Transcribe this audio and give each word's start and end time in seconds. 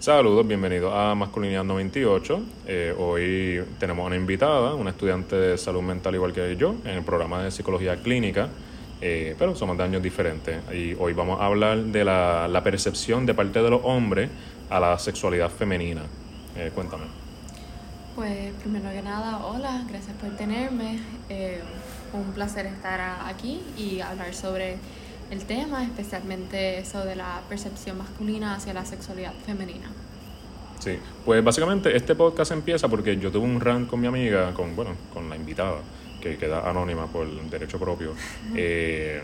Saludos, 0.00 0.48
bienvenidos 0.48 0.94
a 0.96 1.14
Masculinidad 1.14 1.62
98. 1.62 2.42
Eh, 2.66 2.94
hoy 2.98 3.62
tenemos 3.78 4.06
una 4.06 4.16
invitada, 4.16 4.74
una 4.74 4.92
estudiante 4.92 5.36
de 5.36 5.58
salud 5.58 5.82
mental 5.82 6.14
igual 6.14 6.32
que 6.32 6.56
yo, 6.56 6.74
en 6.86 6.92
el 6.92 7.02
programa 7.02 7.42
de 7.42 7.50
psicología 7.50 7.96
clínica, 7.96 8.48
eh, 9.02 9.36
pero 9.38 9.54
somos 9.54 9.76
de 9.76 9.84
años 9.84 10.02
diferentes. 10.02 10.56
Y 10.72 10.94
hoy 10.98 11.12
vamos 11.12 11.38
a 11.38 11.44
hablar 11.44 11.76
de 11.84 12.02
la, 12.02 12.48
la 12.48 12.64
percepción 12.64 13.26
de 13.26 13.34
parte 13.34 13.62
de 13.62 13.68
los 13.68 13.82
hombres 13.84 14.30
a 14.70 14.80
la 14.80 14.98
sexualidad 14.98 15.50
femenina. 15.50 16.00
Eh, 16.56 16.72
cuéntame. 16.74 17.04
Pues 18.16 18.54
primero 18.62 18.90
que 18.90 19.02
nada, 19.02 19.44
hola, 19.44 19.84
gracias 19.86 20.16
por 20.16 20.30
tenerme. 20.34 20.98
Eh, 21.28 21.60
un 22.14 22.32
placer 22.32 22.64
estar 22.64 23.00
aquí 23.26 23.60
y 23.76 24.00
hablar 24.00 24.34
sobre 24.34 24.78
el 25.30 25.44
tema, 25.44 25.84
especialmente 25.84 26.78
eso 26.78 27.04
de 27.04 27.16
la 27.16 27.40
percepción 27.48 27.98
masculina 27.98 28.54
hacia 28.54 28.74
la 28.74 28.84
sexualidad 28.84 29.32
femenina. 29.46 29.90
Sí, 30.80 30.98
pues 31.24 31.44
básicamente 31.44 31.94
este 31.94 32.14
podcast 32.14 32.52
empieza 32.52 32.88
porque 32.88 33.16
yo 33.18 33.30
tuve 33.30 33.44
un 33.44 33.60
rant 33.60 33.88
con 33.88 34.00
mi 34.00 34.06
amiga, 34.06 34.52
con, 34.54 34.74
bueno, 34.74 34.92
con 35.12 35.28
la 35.28 35.36
invitada, 35.36 35.76
que 36.20 36.36
queda 36.36 36.68
anónima 36.68 37.06
por 37.06 37.28
derecho 37.50 37.78
propio, 37.78 38.14
eh, 38.54 39.20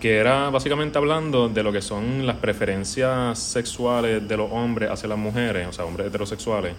que 0.00 0.16
era 0.16 0.50
básicamente 0.50 0.98
hablando 0.98 1.48
de 1.48 1.62
lo 1.62 1.72
que 1.72 1.80
son 1.80 2.26
las 2.26 2.36
preferencias 2.36 3.38
sexuales 3.38 4.26
de 4.26 4.36
los 4.36 4.50
hombres 4.50 4.90
hacia 4.90 5.08
las 5.08 5.18
mujeres, 5.18 5.68
o 5.68 5.72
sea, 5.72 5.84
hombres 5.84 6.08
heterosexuales, 6.08 6.74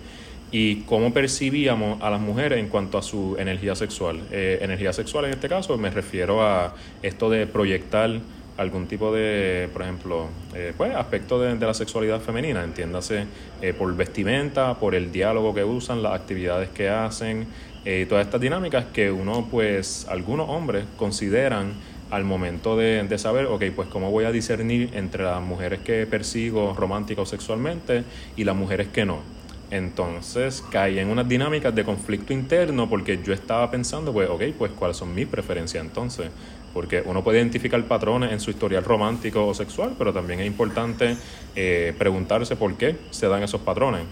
y 0.54 0.84
cómo 0.84 1.12
percibíamos 1.12 2.02
a 2.02 2.10
las 2.10 2.22
mujeres 2.22 2.60
en 2.60 2.70
cuanto 2.70 2.98
a 2.98 3.02
su 3.02 3.36
energía 3.38 3.76
sexual. 3.76 4.22
Eh, 4.32 4.60
energía 4.62 4.94
sexual 4.94 5.26
en 5.26 5.32
este 5.32 5.50
caso 5.50 5.78
me 5.78 5.90
refiero 5.90 6.42
a 6.42 6.76
esto 7.02 7.30
de 7.30 7.48
proyectar 7.48 8.22
algún 8.58 8.88
tipo 8.88 9.14
de, 9.14 9.70
por 9.74 9.82
ejemplo, 9.82 10.28
eh, 10.54 10.74
pues 10.78 10.94
aspecto 10.96 11.40
de, 11.40 11.56
la 11.56 11.74
sexualidad 11.74 12.22
femenina, 12.22 12.64
entiéndase 12.64 13.26
eh, 13.62 13.74
por 13.74 13.96
vestimenta, 13.96 14.76
por 14.76 14.96
el 14.96 15.12
diálogo 15.12 15.54
que 15.54 15.64
usan, 15.64 16.04
las 16.04 16.14
actividades 16.14 16.70
que 16.70 16.90
hacen, 16.90 17.48
eh, 17.86 18.06
todas 18.08 18.26
estas 18.26 18.40
dinámicas 18.40 18.86
que 18.94 19.12
uno, 19.12 19.48
pues, 19.50 20.06
algunos 20.10 20.50
hombres 20.50 20.86
consideran 20.98 21.74
al 22.12 22.26
momento 22.26 22.78
de, 22.78 23.04
de, 23.04 23.18
saber, 23.18 23.48
ok, 23.48 23.64
pues 23.76 23.90
cómo 23.90 24.12
voy 24.12 24.26
a 24.26 24.32
discernir 24.32 24.92
entre 24.94 25.24
las 25.24 25.42
mujeres 25.42 25.80
que 25.80 26.06
persigo 26.06 26.76
romántica 26.78 27.24
o 27.24 27.26
sexualmente 27.26 28.04
y 28.38 28.44
las 28.44 28.56
mujeres 28.56 28.88
que 28.90 29.04
no. 29.04 29.33
Entonces 29.74 30.64
caí 30.70 31.00
en 31.00 31.10
unas 31.10 31.28
dinámicas 31.28 31.74
de 31.74 31.84
conflicto 31.84 32.32
interno 32.32 32.88
porque 32.88 33.20
yo 33.24 33.34
estaba 33.34 33.72
pensando, 33.72 34.14
pues, 34.14 34.30
ok, 34.30 34.44
pues 34.56 34.72
cuáles 34.72 34.98
son 34.98 35.16
mis 35.16 35.26
preferencias 35.26 35.84
entonces. 35.84 36.30
Porque 36.76 37.02
uno 37.04 37.24
puede 37.24 37.40
identificar 37.40 37.84
patrones 37.86 38.32
en 38.32 38.40
su 38.40 38.52
historial 38.52 38.84
romántico 38.84 39.48
o 39.48 39.54
sexual, 39.56 39.96
pero 39.98 40.14
también 40.14 40.42
es 40.42 40.46
importante 40.46 41.18
eh, 41.56 41.92
preguntarse 41.98 42.56
por 42.56 42.76
qué 42.76 42.98
se 43.10 43.28
dan 43.28 43.42
esos 43.42 43.62
patrones 43.62 44.04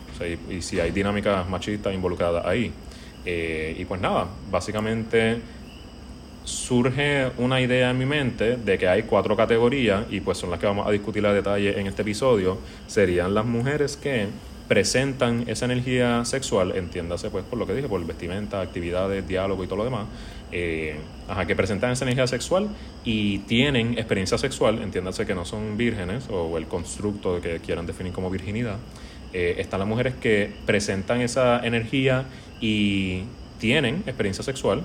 y, 0.50 0.64
si 0.64 0.80
hay 0.80 0.90
dinámicas 0.90 1.48
machistas 1.48 1.94
involucradas 1.94 2.44
ahí. 2.44 2.72
Eh, 3.24 3.76
y 3.78 3.86
pues 3.86 4.02
nada, 4.02 4.26
básicamente 4.50 5.42
surge 6.44 7.30
una 7.38 7.62
idea 7.62 7.92
en 7.92 8.00
mi 8.00 8.08
mente 8.08 8.58
de 8.58 8.80
que 8.80 8.88
hay 8.88 9.04
cuatro 9.04 9.36
categorías 9.38 10.06
y 10.10 10.22
pues 10.22 10.40
son 10.40 10.50
las 10.50 10.60
que 10.60 10.66
vamos 10.66 10.88
a 10.88 10.92
discutir 10.92 11.24
a 11.28 11.34
detalle 11.34 11.80
en 11.80 11.86
este 11.86 12.02
episodio. 12.02 12.58
Serían 12.88 13.36
las 13.36 13.46
mujeres 13.46 13.96
que 13.96 14.28
presentan 14.72 15.44
esa 15.48 15.66
energía 15.66 16.24
sexual, 16.24 16.72
entiéndase 16.78 17.30
pues 17.30 17.44
por 17.44 17.60
lo 17.60 17.68
que 17.68 17.74
dije, 17.74 17.90
por 17.90 18.06
vestimenta, 18.06 18.62
actividades, 18.62 19.28
diálogo 19.28 19.66
y 19.66 19.68
todo 19.68 19.80
lo 19.80 19.84
demás, 19.84 20.06
eh, 20.54 20.96
ajá, 21.28 21.46
que 21.46 21.58
presentan 21.58 21.92
esa 21.92 22.06
energía 22.06 22.26
sexual 22.26 22.70
y 23.04 23.40
tienen 23.40 23.98
experiencia 23.98 24.38
sexual, 24.38 24.82
entiéndase 24.82 25.26
que 25.26 25.36
no 25.36 25.44
son 25.44 25.76
vírgenes 25.76 26.30
o 26.30 26.58
el 26.58 26.68
constructo 26.68 27.42
que 27.42 27.60
quieran 27.60 27.86
definir 27.86 28.14
como 28.14 28.30
virginidad. 28.30 28.78
Eh, 29.34 29.56
están 29.58 29.82
las 29.82 29.90
mujeres 29.90 30.14
que 30.16 30.54
presentan 30.66 31.20
esa 31.20 31.60
energía 31.66 32.24
y 32.62 33.24
tienen 33.60 34.04
experiencia 34.06 34.42
sexual. 34.42 34.84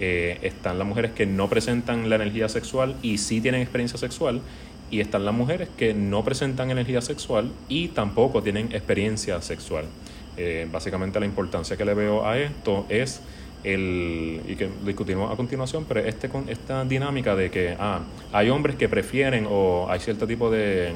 Eh, 0.00 0.38
están 0.42 0.76
las 0.76 0.88
mujeres 0.88 1.12
que 1.12 1.26
no 1.26 1.48
presentan 1.48 2.10
la 2.10 2.16
energía 2.16 2.48
sexual 2.48 2.96
y 3.00 3.18
sí 3.18 3.40
tienen 3.40 3.60
experiencia 3.60 3.96
sexual 3.96 4.40
y 4.90 5.00
están 5.00 5.24
las 5.24 5.34
mujeres 5.34 5.68
que 5.76 5.94
no 5.94 6.24
presentan 6.24 6.70
energía 6.70 7.00
sexual 7.00 7.50
y 7.68 7.88
tampoco 7.88 8.42
tienen 8.42 8.72
experiencia 8.72 9.40
sexual. 9.40 9.84
Eh, 10.36 10.66
básicamente 10.70 11.20
la 11.20 11.26
importancia 11.26 11.76
que 11.76 11.84
le 11.84 11.94
veo 11.94 12.26
a 12.26 12.38
esto 12.38 12.86
es 12.88 13.20
el, 13.62 14.40
y 14.48 14.56
que 14.56 14.68
discutimos 14.84 15.32
a 15.32 15.36
continuación, 15.36 15.84
pero 15.86 16.00
este, 16.00 16.28
con 16.28 16.48
esta 16.48 16.84
dinámica 16.84 17.36
de 17.36 17.50
que 17.50 17.76
ah, 17.78 18.00
hay 18.32 18.48
hombres 18.48 18.76
que 18.76 18.88
prefieren 18.88 19.46
o 19.48 19.86
hay 19.88 20.00
cierto 20.00 20.26
tipo 20.26 20.50
de, 20.50 20.92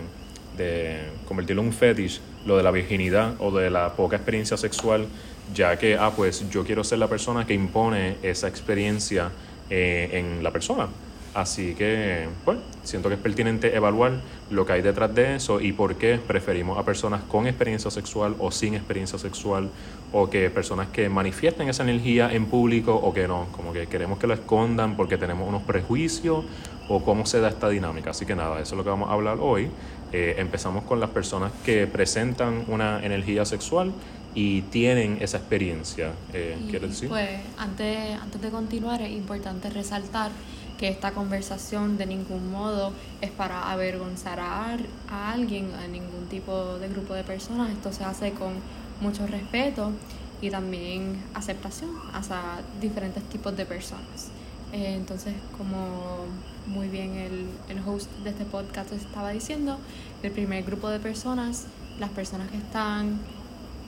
de 0.56 1.00
convertirlo 1.26 1.62
en 1.62 1.68
un 1.68 1.74
fetish, 1.74 2.20
lo 2.46 2.56
de 2.56 2.62
la 2.62 2.70
virginidad 2.70 3.34
o 3.38 3.50
de 3.50 3.70
la 3.70 3.92
poca 3.94 4.16
experiencia 4.16 4.56
sexual, 4.56 5.06
ya 5.54 5.78
que, 5.78 5.96
ah, 5.96 6.12
pues 6.16 6.48
yo 6.50 6.64
quiero 6.64 6.84
ser 6.84 6.98
la 6.98 7.08
persona 7.08 7.46
que 7.46 7.54
impone 7.54 8.16
esa 8.22 8.48
experiencia 8.48 9.30
eh, 9.70 10.10
en 10.12 10.42
la 10.42 10.50
persona. 10.50 10.88
Así 11.34 11.74
que, 11.74 12.28
pues, 12.44 12.58
siento 12.84 13.08
que 13.08 13.16
es 13.16 13.20
pertinente 13.20 13.74
evaluar 13.74 14.20
lo 14.50 14.64
que 14.64 14.74
hay 14.74 14.82
detrás 14.82 15.12
de 15.14 15.34
eso 15.34 15.60
y 15.60 15.72
por 15.72 15.96
qué 15.96 16.20
preferimos 16.24 16.78
a 16.78 16.84
personas 16.84 17.22
con 17.24 17.48
experiencia 17.48 17.90
sexual 17.90 18.36
o 18.38 18.52
sin 18.52 18.74
experiencia 18.74 19.18
sexual 19.18 19.68
o 20.12 20.30
que 20.30 20.48
personas 20.48 20.88
que 20.88 21.08
manifiesten 21.08 21.68
esa 21.68 21.82
energía 21.82 22.32
en 22.32 22.46
público 22.46 22.94
o 22.94 23.12
que 23.12 23.26
no, 23.26 23.48
como 23.50 23.72
que 23.72 23.88
queremos 23.88 24.20
que 24.20 24.28
lo 24.28 24.34
escondan 24.34 24.96
porque 24.96 25.18
tenemos 25.18 25.48
unos 25.48 25.62
prejuicios 25.62 26.44
o 26.88 27.02
cómo 27.02 27.26
se 27.26 27.40
da 27.40 27.48
esta 27.48 27.68
dinámica. 27.68 28.10
Así 28.10 28.24
que 28.26 28.36
nada, 28.36 28.60
eso 28.60 28.74
es 28.74 28.78
lo 28.78 28.84
que 28.84 28.90
vamos 28.90 29.10
a 29.10 29.14
hablar 29.14 29.38
hoy. 29.40 29.70
Eh, 30.12 30.36
empezamos 30.38 30.84
con 30.84 31.00
las 31.00 31.10
personas 31.10 31.50
que 31.64 31.88
presentan 31.88 32.64
una 32.68 33.04
energía 33.04 33.44
sexual 33.44 33.92
y 34.36 34.62
tienen 34.62 35.18
esa 35.20 35.38
experiencia. 35.38 36.12
Eh, 36.32 36.56
¿Quieres 36.70 36.90
decir? 36.90 37.08
Pues 37.08 37.40
antes, 37.58 38.20
antes 38.20 38.40
de 38.40 38.50
continuar 38.50 39.02
es 39.02 39.10
importante 39.10 39.70
resaltar 39.70 40.30
que 40.78 40.88
esta 40.88 41.12
conversación 41.12 41.96
de 41.96 42.06
ningún 42.06 42.50
modo 42.50 42.92
es 43.20 43.30
para 43.30 43.70
avergonzar 43.70 44.40
a, 44.40 44.76
alguien, 45.10 45.72
a 45.74 45.86
ningún 45.86 46.26
tipo 46.28 46.78
de 46.78 46.88
grupo 46.88 47.14
de 47.14 47.24
personas. 47.24 47.70
Esto 47.70 47.92
se 47.92 48.04
hace 48.04 48.32
con 48.32 48.54
mucho 49.00 49.26
respeto 49.26 49.92
y 50.40 50.50
también 50.50 51.22
aceptación 51.34 51.90
hacia 52.12 52.40
diferentes 52.80 53.22
tipos 53.24 53.56
de 53.56 53.66
personas. 53.66 54.30
Eh, 54.72 54.94
entonces, 54.96 55.34
como 55.56 56.26
muy 56.66 56.88
bien 56.88 57.14
el, 57.14 57.46
el 57.68 57.86
host 57.86 58.10
de 58.24 58.30
este 58.30 58.44
podcast 58.44 58.92
estaba 58.92 59.30
diciendo, 59.30 59.78
el 60.22 60.32
primer 60.32 60.64
grupo 60.64 60.88
de 60.88 60.98
personas, 60.98 61.66
las 62.00 62.10
personas 62.10 62.50
que 62.50 62.56
están 62.56 63.20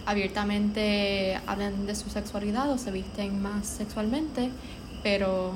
abiertamente 0.06 1.40
hablan 1.46 1.86
de 1.86 1.94
su 1.96 2.08
sexualidad 2.08 2.70
o 2.70 2.78
se 2.78 2.92
visten 2.92 3.42
más 3.42 3.66
sexualmente, 3.66 4.50
pero 5.02 5.52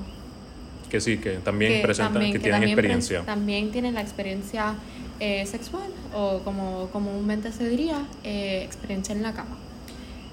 que 0.90 1.00
sí, 1.00 1.16
que 1.16 1.38
también 1.38 1.72
que 1.72 1.80
presentan, 1.80 2.12
también, 2.14 2.32
que, 2.32 2.38
que, 2.38 2.42
tienen 2.42 2.64
experiencia. 2.64 3.22
También 3.22 3.70
tienen 3.70 3.94
la 3.94 4.02
experiencia 4.02 4.74
eh, 5.20 5.46
sexual 5.46 5.90
o 6.14 6.40
como 6.40 6.88
comúnmente 6.92 7.52
se 7.52 7.68
diría, 7.68 8.06
eh, 8.24 8.62
experiencia 8.64 9.14
en 9.14 9.22
la 9.22 9.32
cama. 9.32 9.56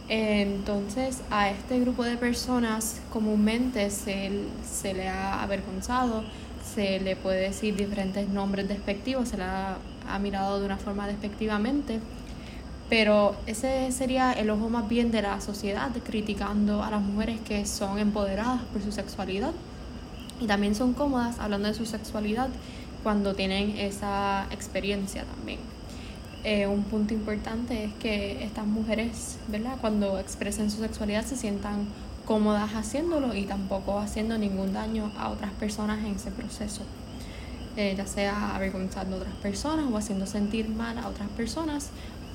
Entonces 0.09 1.21
a 1.29 1.49
este 1.49 1.79
grupo 1.81 2.03
de 2.03 2.15
personas 2.15 3.01
comúnmente 3.11 3.89
se, 3.89 4.31
se 4.65 4.93
le 4.93 5.09
ha 5.09 5.43
avergonzado, 5.43 6.23
se 6.73 6.99
le 7.01 7.17
puede 7.17 7.41
decir 7.41 7.75
diferentes 7.75 8.29
nombres 8.29 8.69
despectivos, 8.69 9.29
se 9.29 9.37
le 9.37 9.43
ha, 9.43 9.77
ha 10.09 10.19
mirado 10.19 10.59
de 10.59 10.65
una 10.65 10.77
forma 10.77 11.05
despectivamente, 11.07 11.99
pero 12.89 13.35
ese 13.45 13.91
sería 13.91 14.31
el 14.31 14.49
ojo 14.49 14.69
más 14.69 14.87
bien 14.87 15.11
de 15.11 15.21
la 15.21 15.41
sociedad 15.41 15.91
criticando 16.05 16.81
a 16.81 16.89
las 16.89 17.01
mujeres 17.01 17.41
que 17.41 17.65
son 17.65 17.99
empoderadas 17.99 18.61
por 18.71 18.81
su 18.81 18.93
sexualidad 18.93 19.51
y 20.39 20.47
también 20.47 20.75
son 20.75 20.93
cómodas 20.93 21.39
hablando 21.39 21.67
de 21.67 21.73
su 21.73 21.85
sexualidad 21.85 22.49
cuando 23.03 23.33
tienen 23.35 23.77
esa 23.77 24.47
experiencia 24.51 25.23
también. 25.23 25.59
Eh, 26.43 26.67
un 26.67 26.83
punto 26.83 27.13
importante 27.13 27.85
es 27.85 27.93
que 27.95 28.43
estas 28.43 28.65
mujeres, 28.65 29.37
¿verdad? 29.47 29.77
Cuando 29.81 30.19
expresen 30.19 30.71
su 30.71 30.79
sexualidad 30.79 31.25
se 31.25 31.35
sientan 31.35 31.87
cómodas 32.25 32.71
haciéndolo 32.75 33.33
y 33.33 33.45
tampoco 33.45 33.99
haciendo 33.99 34.37
ningún 34.37 34.73
daño 34.73 35.11
a 35.17 35.29
otras 35.29 35.51
personas 35.53 35.99
en 35.99 36.15
ese 36.15 36.31
proceso. 36.31 36.83
Eh, 37.75 37.93
ya 37.95 38.07
sea 38.07 38.55
avergonzando 38.55 39.17
a 39.17 39.19
otras 39.19 39.35
personas 39.35 39.85
o 39.91 39.97
haciendo 39.97 40.25
sentir 40.25 40.67
mal 40.67 40.97
a 40.97 41.07
otras 41.07 41.29
personas 41.29 41.91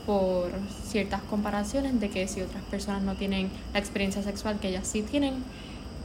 por 0.06 0.50
ciertas 0.84 1.20
comparaciones 1.22 1.98
de 2.00 2.10
que 2.10 2.28
si 2.28 2.40
otras 2.40 2.62
personas 2.64 3.02
no 3.02 3.14
tienen 3.14 3.50
la 3.72 3.80
experiencia 3.80 4.22
sexual 4.22 4.58
que 4.60 4.68
ellas 4.68 4.86
sí 4.86 5.02
tienen, 5.02 5.34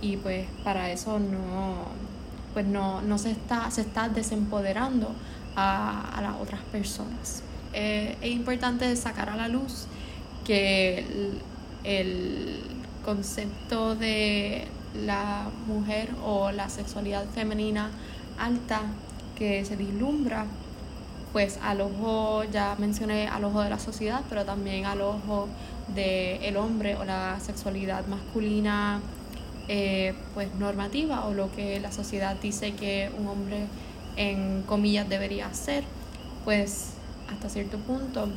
y 0.02 0.18
pues 0.18 0.48
para 0.64 0.92
eso 0.92 1.20
no 1.20 1.86
pues 2.54 2.66
no, 2.66 3.02
no 3.02 3.18
se 3.18 3.32
está 3.32 3.70
se 3.72 3.82
está 3.82 4.10
desempoderando 4.10 5.12
a, 5.56 6.18
a 6.18 6.22
las 6.22 6.36
otras 6.42 6.62
personas. 6.72 7.44
Eh, 7.74 8.18
es 8.22 8.32
importante 8.32 8.96
sacar 8.96 9.30
a 9.30 9.36
la 9.36 9.48
luz 9.48 9.86
que 10.46 11.06
el, 11.84 12.64
concepto 13.06 13.96
de 13.96 14.68
la 15.06 15.50
mujer 15.66 16.10
o 16.26 16.52
la 16.52 16.68
sexualidad 16.68 17.26
femenina 17.34 17.90
alta 18.38 18.82
que 19.38 19.64
se 19.64 19.78
vislumbra 19.78 20.46
pues 21.32 21.58
al 21.62 21.80
ojo, 21.80 22.44
ya 22.52 22.76
mencioné 22.80 23.28
al 23.28 23.46
ojo 23.46 23.62
de 23.62 23.70
la 23.70 23.80
sociedad, 23.80 24.22
pero 24.28 24.44
también 24.44 24.86
al 24.86 25.02
ojo 25.02 25.48
del 25.96 26.44
el 26.44 26.58
hombre 26.58 26.96
o 26.96 27.06
la 27.06 27.40
sexualidad 27.40 28.06
masculina 28.08 29.00
eh, 29.68 30.14
pues 30.34 30.54
normativa 30.56 31.26
o 31.26 31.34
lo 31.34 31.52
que 31.52 31.80
la 31.80 31.92
sociedad 31.92 32.36
dice 32.42 32.74
que 32.74 33.12
un 33.18 33.28
hombre 33.28 33.66
en 34.16 34.64
comillas 34.64 35.10
debería 35.10 35.48
hacer, 35.48 35.84
pues 36.46 36.92
hasta 37.30 37.50
cierto 37.50 37.78
punto 37.78 38.30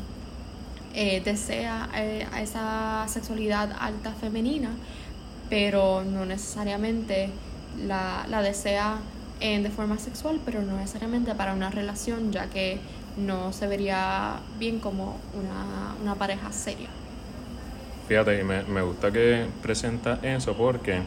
eh, 0.94 1.22
desea 1.24 1.88
eh, 1.94 2.26
esa 2.40 3.06
sexualidad 3.08 3.70
alta 3.78 4.12
femenina, 4.12 4.70
pero 5.48 6.02
no 6.04 6.26
necesariamente 6.26 7.30
la, 7.86 8.26
la 8.28 8.42
desea 8.42 8.98
de 9.40 9.70
forma 9.70 9.98
sexual, 9.98 10.38
pero 10.44 10.60
no 10.60 10.76
necesariamente 10.76 11.34
para 11.34 11.54
una 11.54 11.70
relación, 11.70 12.30
ya 12.30 12.50
que 12.50 12.78
no 13.16 13.54
se 13.54 13.66
vería 13.66 14.38
bien 14.58 14.80
como 14.80 15.16
una, 15.32 15.94
una 16.02 16.14
pareja 16.14 16.52
seria. 16.52 16.88
Fíjate, 18.10 18.42
me, 18.42 18.64
me 18.64 18.82
gusta 18.82 19.12
que 19.12 19.46
presenta 19.62 20.18
eso 20.24 20.56
porque 20.56 20.98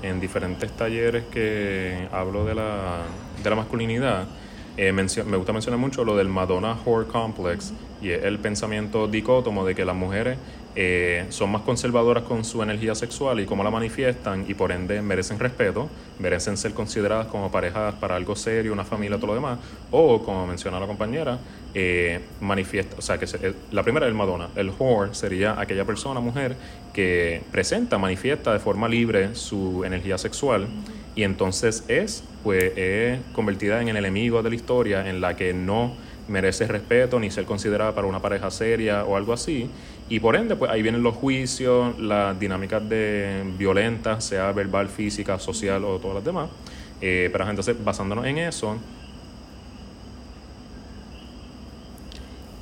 en 0.00 0.20
diferentes 0.20 0.70
talleres 0.70 1.24
que 1.24 2.06
hablo 2.12 2.44
de 2.44 2.54
la, 2.54 3.02
de 3.42 3.50
la 3.50 3.56
masculinidad, 3.56 4.28
eh, 4.76 4.92
me 4.92 5.36
gusta 5.38 5.52
mencionar 5.52 5.80
mucho 5.80 6.04
lo 6.04 6.16
del 6.16 6.28
Madonna 6.28 6.78
Whore 6.86 7.08
Complex 7.08 7.72
y 8.00 8.10
el 8.10 8.38
pensamiento 8.38 9.08
dicótomo 9.08 9.66
de 9.66 9.74
que 9.74 9.84
las 9.84 9.96
mujeres 9.96 10.38
eh, 10.74 11.26
son 11.28 11.50
más 11.50 11.62
conservadoras 11.62 12.24
con 12.24 12.44
su 12.44 12.62
energía 12.62 12.94
sexual 12.94 13.40
y 13.40 13.46
cómo 13.46 13.62
la 13.62 13.70
manifiestan 13.70 14.46
y 14.48 14.54
por 14.54 14.72
ende 14.72 15.02
merecen 15.02 15.38
respeto, 15.38 15.90
merecen 16.18 16.56
ser 16.56 16.72
consideradas 16.72 17.26
como 17.26 17.50
parejas 17.50 17.94
para 17.96 18.16
algo 18.16 18.34
serio, 18.34 18.72
una 18.72 18.84
familia, 18.84 19.16
todo 19.16 19.28
lo 19.28 19.34
demás, 19.34 19.58
o 19.90 20.22
como 20.22 20.46
menciona 20.46 20.80
la 20.80 20.86
compañera, 20.86 21.38
eh, 21.74 22.20
manifiesta, 22.40 22.96
o 22.98 23.02
sea, 23.02 23.18
que 23.18 23.26
eh, 23.26 23.54
la 23.70 23.82
primera 23.82 24.06
es 24.06 24.10
el 24.10 24.16
Madonna, 24.16 24.48
el 24.56 24.70
whore 24.70 25.14
sería 25.14 25.60
aquella 25.60 25.84
persona, 25.84 26.20
mujer, 26.20 26.56
que 26.94 27.42
presenta, 27.50 27.98
manifiesta 27.98 28.52
de 28.52 28.58
forma 28.58 28.88
libre 28.88 29.34
su 29.34 29.84
energía 29.84 30.16
sexual 30.16 30.68
y 31.14 31.24
entonces 31.24 31.84
es, 31.88 32.24
pues, 32.42 32.72
es 32.76 33.20
convertida 33.34 33.82
en 33.82 33.88
el 33.88 33.96
enemigo 33.96 34.42
de 34.42 34.48
la 34.48 34.56
historia 34.56 35.08
en 35.08 35.20
la 35.20 35.36
que 35.36 35.52
no 35.52 35.92
merece 36.28 36.66
respeto 36.66 37.18
ni 37.20 37.30
ser 37.30 37.44
considerada 37.44 37.94
para 37.94 38.06
una 38.06 38.20
pareja 38.20 38.50
seria 38.50 39.04
o 39.04 39.16
algo 39.16 39.32
así. 39.32 39.68
Y 40.12 40.20
por 40.20 40.36
ende, 40.36 40.56
pues 40.56 40.70
ahí 40.70 40.82
vienen 40.82 41.02
los 41.02 41.16
juicios, 41.16 41.98
las 41.98 42.38
dinámicas 42.38 42.86
de 42.86 43.50
violentas, 43.56 44.22
sea 44.22 44.52
verbal, 44.52 44.90
física, 44.90 45.38
social 45.38 45.82
o 45.86 45.98
todas 45.98 46.16
las 46.16 46.24
demás. 46.24 46.50
Eh, 47.00 47.30
pero 47.32 47.48
entonces, 47.48 47.82
basándonos 47.82 48.26
en 48.26 48.36
eso. 48.36 48.76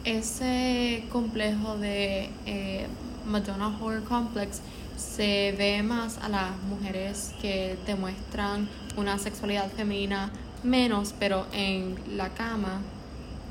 Ese 0.05 1.03
complejo 1.11 1.77
de 1.77 2.31
eh, 2.47 2.87
Madonna 3.27 3.77
Horror 3.81 4.05
Complex 4.05 4.61
se 4.97 5.53
ve 5.59 5.83
más 5.83 6.19
a 6.19 6.29
las 6.29 6.53
mujeres 6.69 7.35
que 7.43 7.77
demuestran 7.85 8.69
una 8.97 9.19
sexualidad 9.19 9.69
femenina 9.73 10.31
menos, 10.63 11.17
pero 11.19 11.47
en 11.53 11.97
la 12.17 12.29
cama, 12.29 12.81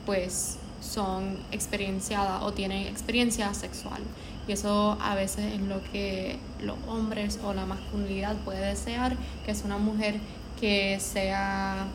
pues 0.06 0.59
son 0.82 1.38
experienciadas 1.52 2.42
o 2.44 2.54
tienen 2.54 2.88
experiencia 2.88 3.54
sexual. 3.54 4.02
Y 4.48 4.52
eso 4.52 4.98
a 5.02 5.16
veces 5.16 5.54
es 5.54 5.62
lo 5.62 5.82
que 5.92 6.40
los 6.62 6.78
hombres 6.88 7.40
o 7.44 7.54
la 7.54 7.66
masculinidad 7.66 8.36
puede 8.38 8.66
desear, 8.66 9.16
que 9.46 9.52
es 9.52 9.64
una 9.64 9.78
mujer 9.78 10.20
que 10.60 11.00
sea 11.00 11.86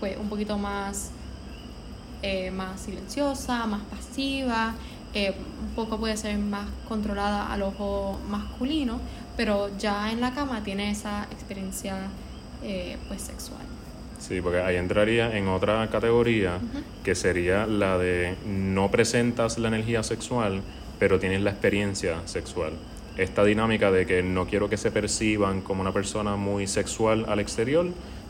pues, 0.00 0.16
un 0.16 0.28
poquito 0.28 0.58
más, 0.58 1.10
eh, 2.22 2.50
más 2.50 2.80
silenciosa, 2.80 3.66
más 3.66 3.82
pasiva, 3.82 4.74
eh, 5.14 5.34
un 5.62 5.74
poco 5.74 5.98
puede 5.98 6.16
ser 6.16 6.38
más 6.38 6.66
controlada 6.88 7.52
al 7.52 7.62
ojo 7.62 8.18
masculino, 8.28 9.00
pero 9.36 9.76
ya 9.78 10.12
en 10.12 10.20
la 10.20 10.32
cama 10.32 10.62
tiene 10.62 10.90
esa 10.90 11.24
experiencia 11.30 11.96
eh, 12.62 12.96
pues 13.08 13.22
sexual. 13.22 13.79
Sí, 14.20 14.40
porque 14.40 14.60
ahí 14.60 14.76
entraría 14.76 15.36
en 15.36 15.48
otra 15.48 15.88
categoría 15.90 16.58
que 17.02 17.14
sería 17.14 17.66
la 17.66 17.98
de 17.98 18.36
no 18.46 18.90
presentas 18.90 19.58
la 19.58 19.68
energía 19.68 20.02
sexual, 20.02 20.60
pero 20.98 21.18
tienes 21.18 21.40
la 21.40 21.50
experiencia 21.50 22.18
sexual. 22.26 22.74
Esta 23.16 23.44
dinámica 23.44 23.90
de 23.90 24.06
que 24.06 24.22
no 24.22 24.46
quiero 24.46 24.68
que 24.68 24.76
se 24.76 24.90
perciban 24.90 25.62
como 25.62 25.80
una 25.80 25.92
persona 25.92 26.36
muy 26.36 26.66
sexual 26.66 27.24
al 27.28 27.40
exterior, 27.40 27.86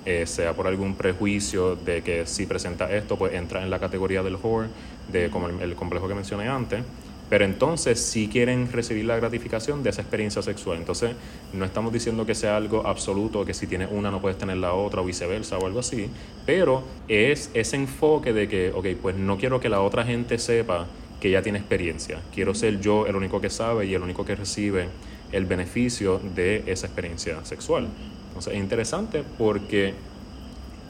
eh, 0.06 0.26
sea 0.26 0.54
por 0.54 0.69
algún 0.69 0.94
prejuicio 0.94 1.76
de 1.76 2.02
que 2.02 2.25
si 2.25 2.46
presenta 2.46 2.90
esto, 2.90 3.16
pues 3.19 3.34
entra 3.34 3.62
en 3.62 3.69
la 3.69 3.78
categoría 3.78 4.22
del 4.22 4.37
whore, 4.37 4.69
de 5.12 5.28
como 5.28 5.48
el 5.48 5.75
complejo 5.75 6.08
que 6.08 6.14
mencioné 6.14 6.48
antes 6.48 6.82
pero 7.31 7.44
entonces 7.44 8.00
sí 8.00 8.29
quieren 8.29 8.71
recibir 8.71 9.05
la 9.05 9.17
gratificación 9.17 9.85
de 9.85 9.91
esa 9.91 10.03
experiencia 10.03 10.43
sexual. 10.43 10.79
Entonces 10.79 11.12
no 11.53 11.65
estamos 11.65 11.93
diciendo 11.93 12.27
que 12.27 12.35
sea 12.35 12.56
algo 12.56 12.87
absoluto, 12.87 13.44
que 13.44 13.55
si 13.55 13.69
tienes 13.69 13.88
una 13.91 14.11
no 14.11 14.21
puedes 14.21 14.37
tener 14.37 14.56
la 14.56 14.75
otra 14.75 15.00
o 15.00 15.05
viceversa 15.05 15.56
o 15.56 15.65
algo 15.65 15.79
así, 15.79 16.11
pero 16.44 16.82
es 17.06 17.50
ese 17.55 17.77
enfoque 17.77 18.32
de 18.32 18.49
que, 18.49 18.73
ok, 18.75 18.87
pues 19.00 19.17
no 19.17 19.38
quiero 19.38 19.61
que 19.61 19.69
la 19.69 19.81
otra 19.81 20.05
gente 20.05 20.38
sepa 20.38 20.87
que 21.21 21.31
ya 21.31 21.41
tiene 21.41 21.61
experiencia, 21.61 22.19
quiero 22.35 22.53
ser 22.55 22.81
yo 22.81 23.06
el 23.06 23.15
único 23.15 23.41
que 23.41 23.49
sabe 23.49 23.87
y 23.87 23.94
el 23.94 24.03
único 24.03 24.25
que 24.25 24.35
recibe 24.35 24.88
el 25.31 25.44
beneficio 25.44 26.21
de 26.35 26.65
esa 26.67 26.88
experiencia 26.88 27.44
sexual. 27.44 27.87
Entonces 28.29 28.55
es 28.55 28.59
interesante 28.59 29.23
porque 29.38 29.94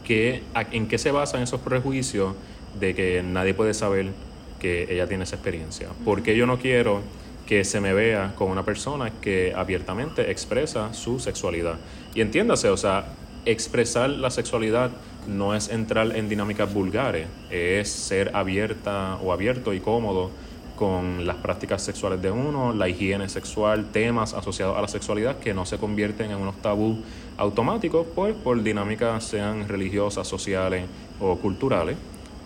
¿en 0.08 0.88
qué 0.88 0.98
se 0.98 1.10
basan 1.10 1.42
esos 1.42 1.60
prejuicios 1.60 2.34
de 2.78 2.94
que 2.94 3.22
nadie 3.22 3.52
puede 3.54 3.74
saber 3.74 4.12
que 4.60 4.92
ella 4.92 5.08
tiene 5.08 5.24
esa 5.24 5.36
experiencia. 5.36 5.88
Porque 6.04 6.36
yo 6.36 6.46
no 6.46 6.58
quiero 6.58 7.02
que 7.46 7.64
se 7.64 7.80
me 7.80 7.92
vea 7.92 8.34
como 8.36 8.52
una 8.52 8.64
persona 8.64 9.10
que 9.20 9.52
abiertamente 9.56 10.30
expresa 10.30 10.94
su 10.94 11.18
sexualidad. 11.18 11.78
Y 12.14 12.20
entiéndase, 12.20 12.68
o 12.68 12.76
sea, 12.76 13.06
expresar 13.44 14.10
la 14.10 14.30
sexualidad 14.30 14.92
no 15.26 15.54
es 15.54 15.68
entrar 15.68 16.14
en 16.14 16.28
dinámicas 16.28 16.72
vulgares, 16.72 17.26
es 17.50 17.90
ser 17.90 18.36
abierta 18.36 19.16
o 19.22 19.32
abierto 19.32 19.74
y 19.74 19.80
cómodo 19.80 20.30
con 20.76 21.26
las 21.26 21.36
prácticas 21.36 21.82
sexuales 21.82 22.22
de 22.22 22.30
uno, 22.30 22.72
la 22.72 22.88
higiene 22.88 23.28
sexual, 23.28 23.90
temas 23.92 24.32
asociados 24.32 24.78
a 24.78 24.80
la 24.80 24.88
sexualidad 24.88 25.38
que 25.38 25.52
no 25.52 25.66
se 25.66 25.76
convierten 25.76 26.30
en 26.30 26.38
unos 26.38 26.56
tabú 26.62 27.02
automáticos, 27.36 28.06
pues 28.14 28.34
por 28.34 28.62
dinámicas 28.62 29.24
sean 29.24 29.68
religiosas, 29.68 30.26
sociales 30.26 30.84
o 31.20 31.36
culturales. 31.36 31.96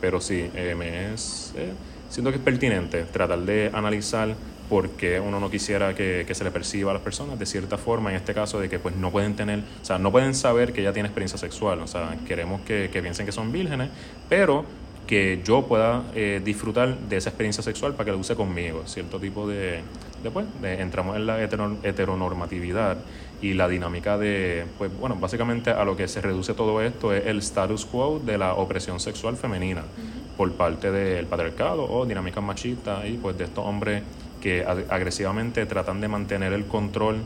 Pero 0.00 0.20
sí, 0.20 0.50
eh, 0.54 0.74
me 0.76 1.12
es... 1.12 1.52
Eh, 1.56 1.72
siento 2.08 2.30
que 2.30 2.38
es 2.38 2.42
pertinente 2.42 3.04
tratar 3.04 3.40
de 3.40 3.70
analizar 3.72 4.34
por 4.68 4.90
qué 4.90 5.20
uno 5.20 5.40
no 5.40 5.50
quisiera 5.50 5.94
que, 5.94 6.26
se 6.30 6.44
le 6.44 6.50
perciba 6.50 6.90
a 6.90 6.94
las 6.94 7.02
personas 7.02 7.38
de 7.38 7.46
cierta 7.46 7.78
forma, 7.78 8.10
en 8.10 8.16
este 8.16 8.34
caso 8.34 8.60
de 8.60 8.68
que 8.68 8.78
pues 8.78 8.96
no 8.96 9.10
pueden 9.10 9.36
tener, 9.36 9.60
o 9.60 9.84
sea, 9.84 9.98
no 9.98 10.10
pueden 10.10 10.34
saber 10.34 10.72
que 10.72 10.80
ella 10.80 10.92
tiene 10.92 11.08
experiencia 11.08 11.38
sexual, 11.38 11.80
o 11.80 11.86
sea, 11.86 12.16
queremos 12.26 12.62
que, 12.62 12.88
piensen 12.88 13.26
que 13.26 13.32
son 13.32 13.52
vírgenes, 13.52 13.90
pero 14.28 14.64
que 15.06 15.42
yo 15.44 15.66
pueda 15.66 16.02
eh, 16.14 16.40
disfrutar 16.42 16.96
de 16.96 17.18
esa 17.18 17.28
experiencia 17.28 17.62
sexual 17.62 17.92
para 17.92 18.06
que 18.06 18.10
la 18.12 18.16
use 18.16 18.34
conmigo, 18.34 18.84
cierto 18.86 19.20
tipo 19.20 19.46
de, 19.46 19.82
después 20.22 20.46
de, 20.62 20.80
entramos 20.80 21.16
en 21.16 21.26
la 21.26 21.42
heteronormatividad 21.42 22.96
y 23.42 23.52
la 23.52 23.68
dinámica 23.68 24.16
de, 24.16 24.64
pues 24.78 24.90
bueno, 24.98 25.16
básicamente 25.16 25.70
a 25.70 25.84
lo 25.84 25.94
que 25.94 26.08
se 26.08 26.22
reduce 26.22 26.54
todo 26.54 26.80
esto 26.80 27.12
es 27.12 27.26
el 27.26 27.38
status 27.40 27.84
quo 27.84 28.18
de 28.18 28.38
la 28.38 28.54
opresión 28.54 28.98
sexual 28.98 29.36
femenina 29.36 29.82
por 30.36 30.52
parte 30.52 30.90
del 30.90 31.26
patriarcado 31.26 31.84
o 31.90 32.06
dinámicas 32.06 32.42
machistas 32.42 33.06
y 33.06 33.12
pues 33.12 33.36
de 33.38 33.44
estos 33.44 33.64
hombres 33.64 34.02
que 34.40 34.64
agresivamente 34.64 35.64
tratan 35.66 36.00
de 36.00 36.08
mantener 36.08 36.52
el 36.52 36.66
control 36.66 37.22